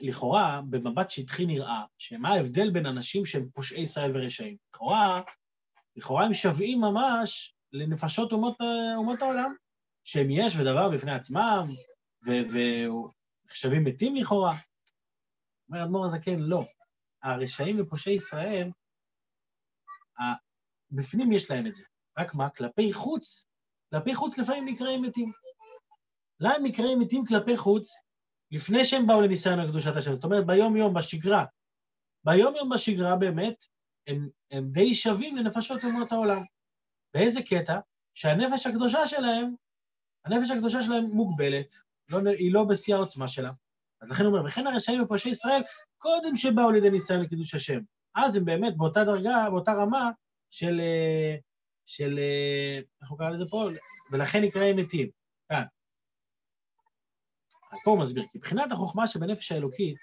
לכאורה, 0.00 0.60
במבט 0.70 1.10
שטחי 1.10 1.46
נראה, 1.46 1.84
שמה 1.98 2.28
ההבדל 2.28 2.70
בין 2.70 2.86
אנשים 2.86 3.24
שהם 3.24 3.50
פושעי 3.50 3.80
ישראל 3.82 4.10
ורשעים? 4.14 4.56
לכאורה, 4.70 5.22
לכאורה 5.96 6.24
הם 6.24 6.34
שווים 6.34 6.80
ממש 6.80 7.54
לנפשות 7.72 8.32
אומות, 8.32 8.56
אומות 8.96 9.22
העולם, 9.22 9.54
שהם 10.04 10.26
יש 10.30 10.56
ודבר 10.56 10.88
בפני 10.90 11.14
עצמם, 11.14 11.66
ונחשבים 12.24 13.84
מתים 13.84 14.16
לכאורה. 14.16 14.54
אומר 15.68 15.84
אדמו"ר 15.84 16.04
הזקן, 16.04 16.38
לא. 16.38 16.64
הרשעים 17.22 17.80
ופושעי 17.80 18.14
ישראל, 18.14 18.70
בפנים 20.92 21.32
יש 21.32 21.50
להם 21.50 21.66
את 21.66 21.74
זה. 21.74 21.84
רק 22.18 22.34
מה? 22.34 22.50
כלפי 22.50 22.92
חוץ, 22.92 23.46
כלפי 23.90 24.14
חוץ 24.14 24.38
לפעמים 24.38 24.68
נקראים 24.68 25.02
מתים. 25.02 25.32
למה 26.40 26.54
הם 26.54 26.64
נקראים 26.64 27.00
מתים 27.00 27.26
כלפי 27.26 27.56
חוץ? 27.56 27.92
לפני 28.50 28.84
שהם 28.84 29.06
באו 29.06 29.20
לניסיון 29.20 29.58
הקדושת 29.58 29.96
השם. 29.96 30.14
זאת 30.14 30.24
אומרת, 30.24 30.46
ביום-יום, 30.46 30.94
בשגרה. 30.94 31.44
ביום-יום 32.24 32.68
בשגרה 32.68 33.16
באמת, 33.16 33.64
הם, 34.06 34.28
הם 34.50 34.68
די 34.72 34.94
שווים 34.94 35.36
לנפשות 35.36 35.84
אומות 35.84 36.12
העולם. 36.12 36.42
באיזה 37.14 37.42
קטע? 37.42 37.78
שהנפש 38.14 38.66
הקדושה 38.66 39.06
שלהם, 39.06 39.54
הנפש 40.24 40.50
הקדושה 40.50 40.82
שלהם 40.82 41.04
מוגבלת, 41.04 41.72
לא, 42.10 42.30
היא 42.30 42.54
לא 42.54 42.64
בשיא 42.64 42.94
העוצמה 42.94 43.28
שלה. 43.28 43.52
אז 44.02 44.10
לכן 44.10 44.24
הוא 44.24 44.36
אומר, 44.36 44.48
וכן 44.48 44.66
הרשעים 44.66 45.02
ופושעי 45.02 45.30
ישראל, 45.30 45.62
קודם 45.98 46.34
שבאו 46.34 46.70
לידי 46.70 46.90
ניסיון 46.90 47.20
לקידוש 47.20 47.54
השם. 47.54 47.80
אז 48.14 48.36
הם 48.36 48.44
באמת 48.44 48.76
באותה 48.76 49.04
דרגה, 49.04 49.50
באותה 49.50 49.72
רמה 49.72 50.10
של, 50.52 50.80
אה, 50.80 51.36
של, 51.86 52.18
אה, 52.18 52.78
איך 53.02 53.10
הוא 53.10 53.18
קרא 53.18 53.30
לזה 53.30 53.44
פה? 53.50 53.64
ולכן 54.12 54.38
נקראים 54.44 54.76
מתים. 54.76 55.10
כאן. 55.48 55.64
אז 57.72 57.78
פה 57.84 57.90
הוא 57.90 58.00
מסביר, 58.02 58.24
כי 58.32 58.38
מבחינת 58.38 58.72
החוכמה 58.72 59.06
שבנפש 59.06 59.52
האלוקית, 59.52 59.98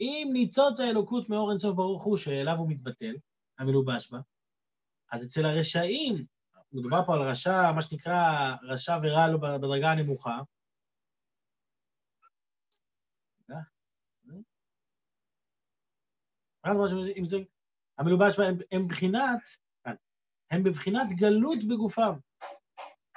אם 0.00 0.30
ניצוץ 0.32 0.80
האלוקות 0.80 1.28
מאור 1.28 1.50
אינסוף 1.50 1.76
ברוך 1.76 2.04
הוא, 2.04 2.16
שאליו 2.16 2.54
הוא 2.58 2.70
מתבטל, 2.70 3.14
המלובש 3.58 4.10
בה, 4.10 4.18
אז 5.12 5.26
אצל 5.26 5.44
הרשעים, 5.44 6.24
מדובר 6.72 7.06
פה 7.06 7.14
על 7.14 7.22
רשע, 7.22 7.72
מה 7.72 7.82
שנקרא 7.82 8.54
רשע 8.62 8.98
ורע 9.02 9.28
לו 9.28 9.40
בדרגה 9.40 9.92
הנמוכה, 9.92 10.38
המלובש 18.00 18.38
בה 18.38 18.44
הם 18.72 18.88
בבחינת, 18.88 19.40
הם 20.50 20.62
גלות 21.16 21.64
בגופם. 21.64 22.12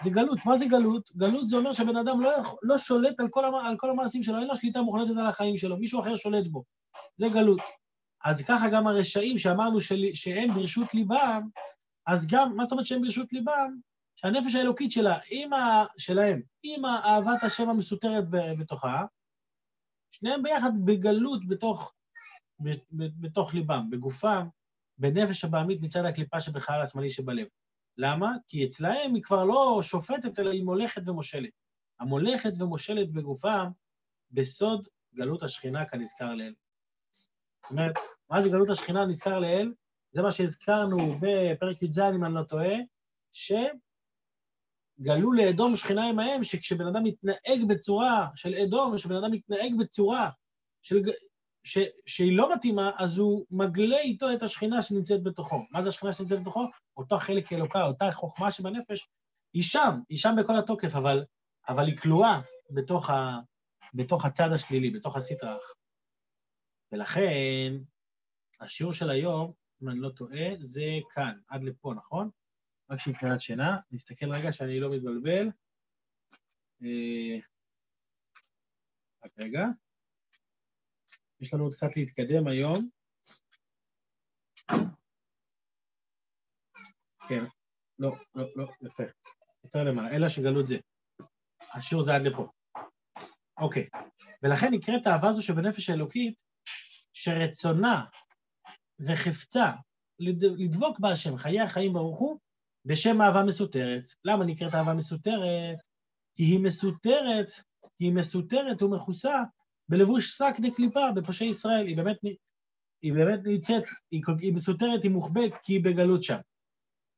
זה 0.03 0.09
גלות. 0.09 0.39
מה 0.45 0.57
זה 0.57 0.65
גלות? 0.65 1.11
גלות 1.15 1.47
זה 1.47 1.57
אומר 1.57 1.73
שבן 1.73 1.97
אדם 1.97 2.21
לא, 2.21 2.31
לא 2.61 2.77
שולט 2.77 3.19
על 3.19 3.27
כל, 3.29 3.45
על 3.65 3.77
כל 3.77 3.89
המעשים 3.89 4.23
שלו, 4.23 4.39
אין 4.39 4.47
לו 4.47 4.55
שליטה 4.55 4.81
מוחלטת 4.81 5.17
על 5.19 5.27
החיים 5.27 5.57
שלו, 5.57 5.77
מישהו 5.77 6.01
אחר 6.01 6.15
שולט 6.15 6.47
בו. 6.47 6.63
זה 7.17 7.25
גלות. 7.33 7.61
אז 8.25 8.41
ככה 8.41 8.69
גם 8.69 8.87
הרשעים 8.87 9.37
שאמרנו 9.37 9.81
של, 9.81 10.05
שהם 10.13 10.49
ברשות 10.49 10.93
ליבם, 10.93 11.47
אז 12.07 12.27
גם, 12.31 12.55
מה 12.55 12.63
זאת 12.63 12.71
אומרת 12.71 12.85
שהם 12.85 13.01
ברשות 13.01 13.33
ליבם? 13.33 13.77
שהנפש 14.15 14.55
האלוקית 14.55 14.91
שלה, 14.91 15.19
עם 15.29 15.53
ה, 15.53 15.85
שלהם, 15.97 16.41
עם 16.63 16.85
אהבת 16.85 17.43
השם 17.43 17.69
המסותרת 17.69 18.23
בתוכה, 18.59 19.05
שניהם 20.11 20.43
ביחד 20.43 20.71
בגלות 20.85 21.47
בתוך, 21.47 21.93
בתוך 22.91 23.53
ליבם, 23.53 23.89
בגופם, 23.89 24.47
בנפש 25.03 25.45
הבעמית 25.45 25.81
מצד 25.81 26.05
הקליפה 26.05 26.41
שבחלל 26.41 26.81
השמאלי 26.81 27.09
שבלב. 27.09 27.47
למה? 27.97 28.31
כי 28.47 28.65
אצלהם 28.65 29.15
היא 29.15 29.23
כבר 29.23 29.43
לא 29.43 29.79
שופטת, 29.83 30.39
אלא 30.39 30.51
היא 30.51 30.63
מולכת 30.63 31.01
ומושלת. 31.05 31.49
המולכת 31.99 32.51
ומושלת 32.59 33.11
בגופם 33.11 33.67
בסוד 34.31 34.87
גלות 35.15 35.43
השכינה 35.43 35.85
כנזכר 35.85 36.35
לאל. 36.35 36.53
זאת 37.63 37.71
אומרת, 37.71 37.95
מה 38.29 38.41
זה 38.41 38.49
גלות 38.49 38.69
השכינה 38.69 39.05
נזכר 39.05 39.39
לאל? 39.39 39.73
זה 40.11 40.21
מה 40.21 40.31
שהזכרנו 40.31 40.97
בפרק 41.21 41.83
י"ז, 41.83 41.99
אם 41.99 42.25
אני 42.25 42.33
לא 42.33 42.43
טועה, 42.43 42.73
שגלו 43.31 43.73
לאדום 45.33 45.75
שכינה 45.75 46.07
עמהם, 46.07 46.43
שכשבן 46.43 46.87
אדם 46.87 47.03
מתנהג 47.03 47.67
בצורה 47.69 48.27
של 48.35 48.55
אדום, 48.55 48.95
כשבן 48.95 49.15
אדם 49.15 49.31
מתנהג 49.31 49.73
בצורה 49.79 50.29
של, 50.81 50.95
ש, 51.63 51.77
שהיא 52.05 52.37
לא 52.37 52.53
מתאימה, 52.55 52.91
אז 52.97 53.17
הוא 53.17 53.45
מגלה 53.51 53.99
איתו 53.99 54.33
את 54.33 54.43
השכינה 54.43 54.81
שנמצאת 54.81 55.23
בתוכו. 55.23 55.65
מה 55.71 55.81
זה 55.81 55.89
השכינה 55.89 56.11
שנמצאת 56.11 56.41
בתוכו? 56.41 56.67
אותו 56.97 57.19
חלק 57.19 57.53
אלוקה, 57.53 57.83
אותה 57.83 58.11
חוכמה 58.11 58.51
שבנפש, 58.51 59.07
היא 59.53 59.63
שם, 59.63 59.99
היא 60.09 60.17
שם 60.17 60.35
בכל 60.43 60.55
התוקף, 60.59 60.95
אבל, 60.95 61.25
אבל 61.69 61.85
היא 61.85 61.97
כלואה 61.97 62.41
בתוך, 62.69 63.09
ה, 63.09 63.39
בתוך 63.93 64.25
הצד 64.25 64.49
השלילי, 64.55 64.89
בתוך 64.89 65.17
הסטרח. 65.17 65.73
ולכן, 66.91 67.73
השיעור 68.59 68.93
של 68.93 69.09
היום, 69.09 69.53
אם 69.83 69.89
אני 69.89 69.99
לא 69.99 70.09
טועה, 70.09 70.49
זה 70.59 70.85
כאן, 71.13 71.39
עד 71.47 71.63
לפה, 71.63 71.93
נכון? 71.93 72.29
רק 72.89 72.99
שמבחינת 72.99 73.41
שינה. 73.41 73.77
נסתכל 73.91 74.31
רגע 74.31 74.51
שאני 74.51 74.79
לא 74.79 74.89
מתבלבל. 74.89 75.49
אה, 76.83 77.37
רק 79.25 79.31
רגע. 79.39 79.65
יש 81.43 81.53
לנו 81.53 81.63
עוד 81.63 81.73
קצת 81.73 81.95
להתקדם 81.95 82.47
היום. 82.47 82.89
כן, 87.29 87.43
לא, 87.99 88.15
לא, 88.35 88.45
לא, 88.55 88.67
יפה. 88.81 89.03
יותר 89.63 89.83
למעלה, 89.83 90.15
אלא 90.15 90.29
שגלות 90.29 90.67
זה. 90.67 90.77
השיעור 91.73 92.03
זה 92.03 92.15
עד 92.15 92.21
לפה. 92.21 92.47
אוקיי, 93.57 93.89
ולכן 94.43 94.67
נקראת 94.71 95.07
האהבה 95.07 95.29
הזו 95.29 95.41
שבנפש 95.41 95.89
האלוקית, 95.89 96.41
שרצונה 97.13 98.05
וחפצה 98.99 99.71
לדבוק 100.59 100.99
בהשם, 100.99 101.37
חיי 101.37 101.61
החיים 101.61 101.93
ברוך 101.93 102.19
הוא, 102.19 102.39
בשם 102.85 103.21
אהבה 103.21 103.43
מסותרת. 103.43 104.03
למה 104.25 104.45
נקראת 104.45 104.73
אהבה 104.73 104.93
מסותרת? 104.93 105.77
כי 106.35 106.43
היא 106.43 106.59
מסותרת, 106.59 107.47
כי 107.97 108.05
היא 108.05 108.13
מסותרת 108.13 108.81
ומכוסה 108.81 109.43
בלבוש 109.93 110.37
שק 110.37 110.53
דקליפה, 110.61 111.11
בפושעי 111.15 111.47
ישראל, 111.47 111.87
היא 111.87 111.97
באמת, 111.97 112.17
היא 113.01 113.13
באמת 113.13 113.39
נמצאת, 113.45 113.83
היא, 114.11 114.23
היא 114.39 114.53
מסותרת, 114.53 115.03
היא 115.03 115.11
מוחבאת, 115.11 115.51
כי 115.63 115.73
היא 115.73 115.83
בגלות 115.83 116.23
שם. 116.23 116.37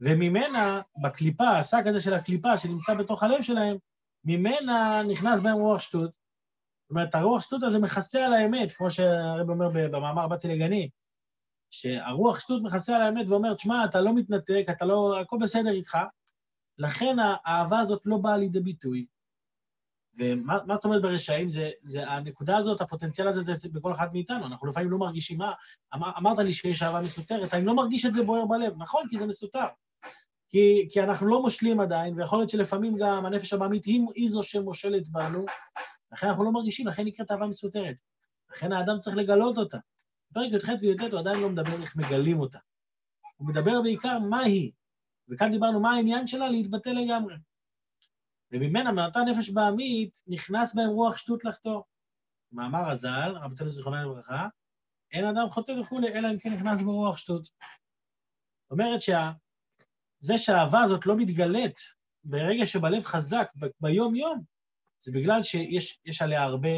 וממנה, 0.01 0.81
בקליפה, 1.03 1.49
השק 1.49 1.83
הזה 1.85 1.99
של 1.99 2.13
הקליפה 2.13 2.57
שנמצא 2.57 2.93
בתוך 2.93 3.23
הלב 3.23 3.41
שלהם, 3.41 3.77
ממנה 4.23 5.01
נכנס 5.11 5.43
בהם 5.43 5.53
רוח 5.53 5.81
שטות. 5.81 6.11
זאת 6.11 6.89
אומרת, 6.89 7.15
הרוח 7.15 7.41
שטות 7.41 7.63
הזה 7.63 7.79
מכסה 7.79 8.25
על 8.25 8.33
האמת, 8.33 8.71
כמו 8.71 8.91
שהרב 8.91 9.49
אומר 9.49 9.69
במאמר 9.69 10.27
באתי 10.27 10.47
לגני, 10.47 10.89
שהרוח 11.71 12.39
שטות 12.39 12.61
מכסה 12.63 12.95
על 12.95 13.01
האמת 13.01 13.25
ואומר, 13.29 13.53
תשמע, 13.53 13.85
אתה 13.85 14.01
לא 14.01 14.15
מתנתק, 14.15 14.65
אתה 14.69 14.85
לא, 14.85 15.19
הכל 15.21 15.38
בסדר 15.41 15.71
איתך, 15.71 15.97
לכן 16.77 17.15
האהבה 17.19 17.79
הזאת 17.79 18.01
לא 18.05 18.17
באה 18.17 18.38
לידי 18.38 18.59
ביטוי. 18.59 19.05
ומה 20.17 20.75
זאת 20.75 20.86
אומרת 20.86 21.01
ברשעים? 21.01 21.49
זה, 21.49 21.69
זה 21.82 22.10
הנקודה 22.10 22.58
הזאת, 22.58 22.82
הפוטנציאל 22.82 23.28
הזה, 23.28 23.41
זה 23.41 23.69
בכל 23.71 23.93
אחד 23.93 24.13
מאיתנו. 24.13 24.45
אנחנו 24.45 24.67
לפעמים 24.67 24.91
לא 24.91 24.97
מרגישים 24.97 25.38
מה... 25.38 25.54
אמר, 25.95 26.12
אמרת 26.17 26.39
לי 26.39 26.54
שיש 26.54 26.84
אהבה 26.84 27.01
מסותרת, 27.01 27.54
אני 27.54 27.65
לא 27.65 27.75
מרגיש 27.75 28.06
את 28.06 28.13
זה 28.13 28.23
בוער 28.23 28.45
בלב. 28.45 28.73
נכון, 28.78 29.08
כי 29.10 29.17
זה 29.17 29.25
מסותר. 29.25 29.65
כי, 30.49 30.88
כי 30.91 31.04
אנחנו 31.04 31.28
לא 31.28 31.41
מושלים 31.41 31.80
עדיין, 31.80 32.19
ויכול 32.19 32.39
להיות 32.39 32.49
שלפעמים 32.49 32.97
גם 32.97 33.25
הנפש 33.25 33.54
הבעמית 33.54 33.86
היא, 33.86 34.01
היא 34.15 34.30
זו 34.30 34.43
שמושלת 34.43 35.10
בנו, 35.10 35.45
לכן 36.12 36.28
אנחנו 36.28 36.43
לא 36.43 36.51
מרגישים, 36.51 36.88
לכן 36.88 37.06
נקראת 37.06 37.32
אהבה 37.32 37.47
מסותרת. 37.47 37.95
לכן 38.51 38.71
האדם 38.71 38.99
צריך 38.99 39.17
לגלות 39.17 39.58
אותה. 39.58 39.78
בפרק 40.32 40.51
י"ח 40.51 40.69
וי"ט 40.82 41.01
הוא 41.01 41.19
עדיין 41.19 41.39
לא 41.39 41.49
מדבר 41.49 41.82
איך 41.82 41.95
מגלים 41.95 42.39
אותה. 42.39 42.60
הוא 43.36 43.47
מדבר 43.47 43.82
בעיקר 43.82 44.19
מה 44.19 44.39
היא. 44.39 44.71
וכאן 45.30 45.51
דיברנו 45.51 45.80
מה 45.80 45.95
העניין 45.95 46.28
שלה 46.28 46.49
להתבטא 46.49 46.89
לגמרי. 46.89 47.36
וממנה, 48.55 48.91
מאותה 48.91 49.19
נפש 49.19 49.49
בעמית, 49.49 50.21
נכנס 50.27 50.75
בהם 50.75 50.89
רוח 50.89 51.17
שטות 51.17 51.45
לחתור. 51.45 51.83
מאמר 52.51 52.89
הז"ל, 52.89 53.37
רבותינו 53.41 53.69
זיכרונה 53.69 54.03
לברכה, 54.03 54.47
אין 55.11 55.25
אדם 55.25 55.49
חוטא 55.49 55.71
וכולי, 55.71 56.07
אלא 56.07 56.27
אם 56.31 56.39
כן 56.39 56.53
נכנס 56.53 56.81
בו 56.81 56.95
רוח 56.95 57.17
שטות. 57.17 57.43
זאת 57.43 58.71
אומרת 58.71 59.01
שזה 59.01 60.37
שהאהבה 60.37 60.81
הזאת 60.81 61.05
לא 61.05 61.17
מתגלית 61.17 61.79
ברגע 62.23 62.65
שבלב 62.65 63.03
חזק, 63.03 63.47
ביום-יום, 63.79 64.43
זה 64.99 65.11
בגלל 65.11 65.43
שיש 65.43 66.21
עליה 66.21 66.43
הרבה 66.43 66.69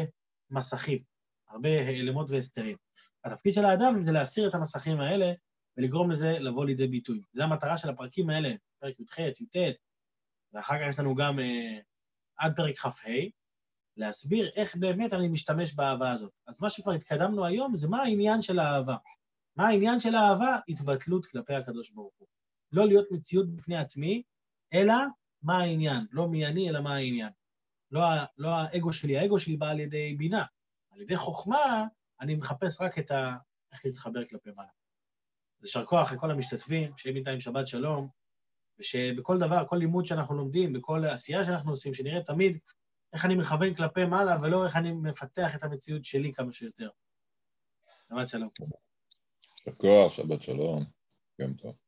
מסכים, 0.50 1.02
הרבה 1.48 1.68
העלמות 1.68 2.30
והסתרים. 2.30 2.76
התפקיד 3.24 3.54
של 3.54 3.64
האדם 3.64 4.02
זה 4.02 4.12
להסיר 4.12 4.48
את 4.48 4.54
המסכים 4.54 5.00
האלה 5.00 5.32
ולגרום 5.76 6.10
לזה 6.10 6.38
לבוא 6.38 6.66
לידי 6.66 6.86
ביטוי. 6.86 7.22
זו 7.32 7.42
המטרה 7.42 7.78
של 7.78 7.88
הפרקים 7.88 8.30
האלה, 8.30 8.54
פרק 8.80 9.00
י"ח, 9.00 9.18
י"ט, 9.18 9.56
ואחר 10.52 10.74
כך 10.78 10.84
יש 10.88 10.98
לנו 10.98 11.14
גם 11.14 11.40
אה, 11.40 11.78
עד 12.38 12.56
פרק 12.56 12.76
כ"ה, 12.76 13.10
להסביר 13.96 14.50
איך 14.56 14.76
באמת 14.76 15.12
אני 15.12 15.28
משתמש 15.28 15.74
באהבה 15.74 16.10
הזאת. 16.10 16.32
אז 16.46 16.62
מה 16.62 16.70
שכבר 16.70 16.92
התקדמנו 16.92 17.46
היום 17.46 17.76
זה 17.76 17.88
מה 17.88 18.02
העניין 18.02 18.42
של 18.42 18.58
האהבה. 18.58 18.96
מה 19.56 19.66
העניין 19.66 20.00
של 20.00 20.14
האהבה? 20.14 20.58
התבטלות 20.68 21.26
כלפי 21.26 21.54
הקדוש 21.54 21.90
ברוך 21.90 22.14
הוא. 22.18 22.28
לא 22.72 22.86
להיות 22.86 23.06
מציאות 23.10 23.54
בפני 23.54 23.76
עצמי, 23.76 24.22
אלא 24.74 24.94
מה 25.42 25.58
העניין. 25.58 26.06
לא 26.10 26.28
מי 26.28 26.46
אני, 26.46 26.70
אלא 26.70 26.80
מה 26.80 26.94
העניין. 26.94 27.32
לא, 27.90 28.02
לא 28.38 28.48
האגו 28.54 28.92
שלי, 28.92 29.18
האגו 29.18 29.38
שלי 29.38 29.56
בא 29.56 29.68
על 29.68 29.80
ידי 29.80 30.14
בינה. 30.14 30.44
על 30.90 31.00
ידי 31.00 31.16
חוכמה, 31.16 31.84
אני 32.20 32.34
מחפש 32.34 32.80
רק 32.80 32.98
את 32.98 33.10
ה... 33.10 33.36
איך 33.72 33.84
להתחבר 33.84 34.24
כלפי 34.30 34.50
מעלה. 34.56 34.68
אז 35.60 35.66
יישר 35.66 35.86
כוח 35.86 36.12
לכל 36.12 36.30
המשתתפים, 36.30 36.92
שיהיה 36.96 37.14
בינתיים 37.14 37.40
שבת 37.40 37.68
שלום, 37.68 38.08
ושבכל 38.80 39.38
דבר, 39.38 39.64
כל 39.68 39.76
לימוד 39.76 40.06
שאנחנו 40.06 40.34
לומדים, 40.34 40.72
בכל 40.72 41.04
עשייה 41.04 41.44
שאנחנו 41.44 41.70
עושים, 41.70 41.94
שנראה 41.94 42.22
תמיד 42.22 42.58
איך 43.12 43.24
אני 43.24 43.34
מכוון 43.34 43.74
כלפי 43.74 44.04
מעלה, 44.04 44.36
ולא 44.42 44.66
איך 44.66 44.76
אני 44.76 44.92
מפתח 44.92 45.54
את 45.54 45.62
המציאות 45.62 46.04
שלי 46.04 46.32
כמה 46.32 46.52
שיותר. 46.52 46.90
שבת 48.08 48.28
שלום. 48.28 48.48
שבת 50.10 50.42
שלום. 50.42 50.84
גם 51.40 51.54
טוב. 51.54 51.87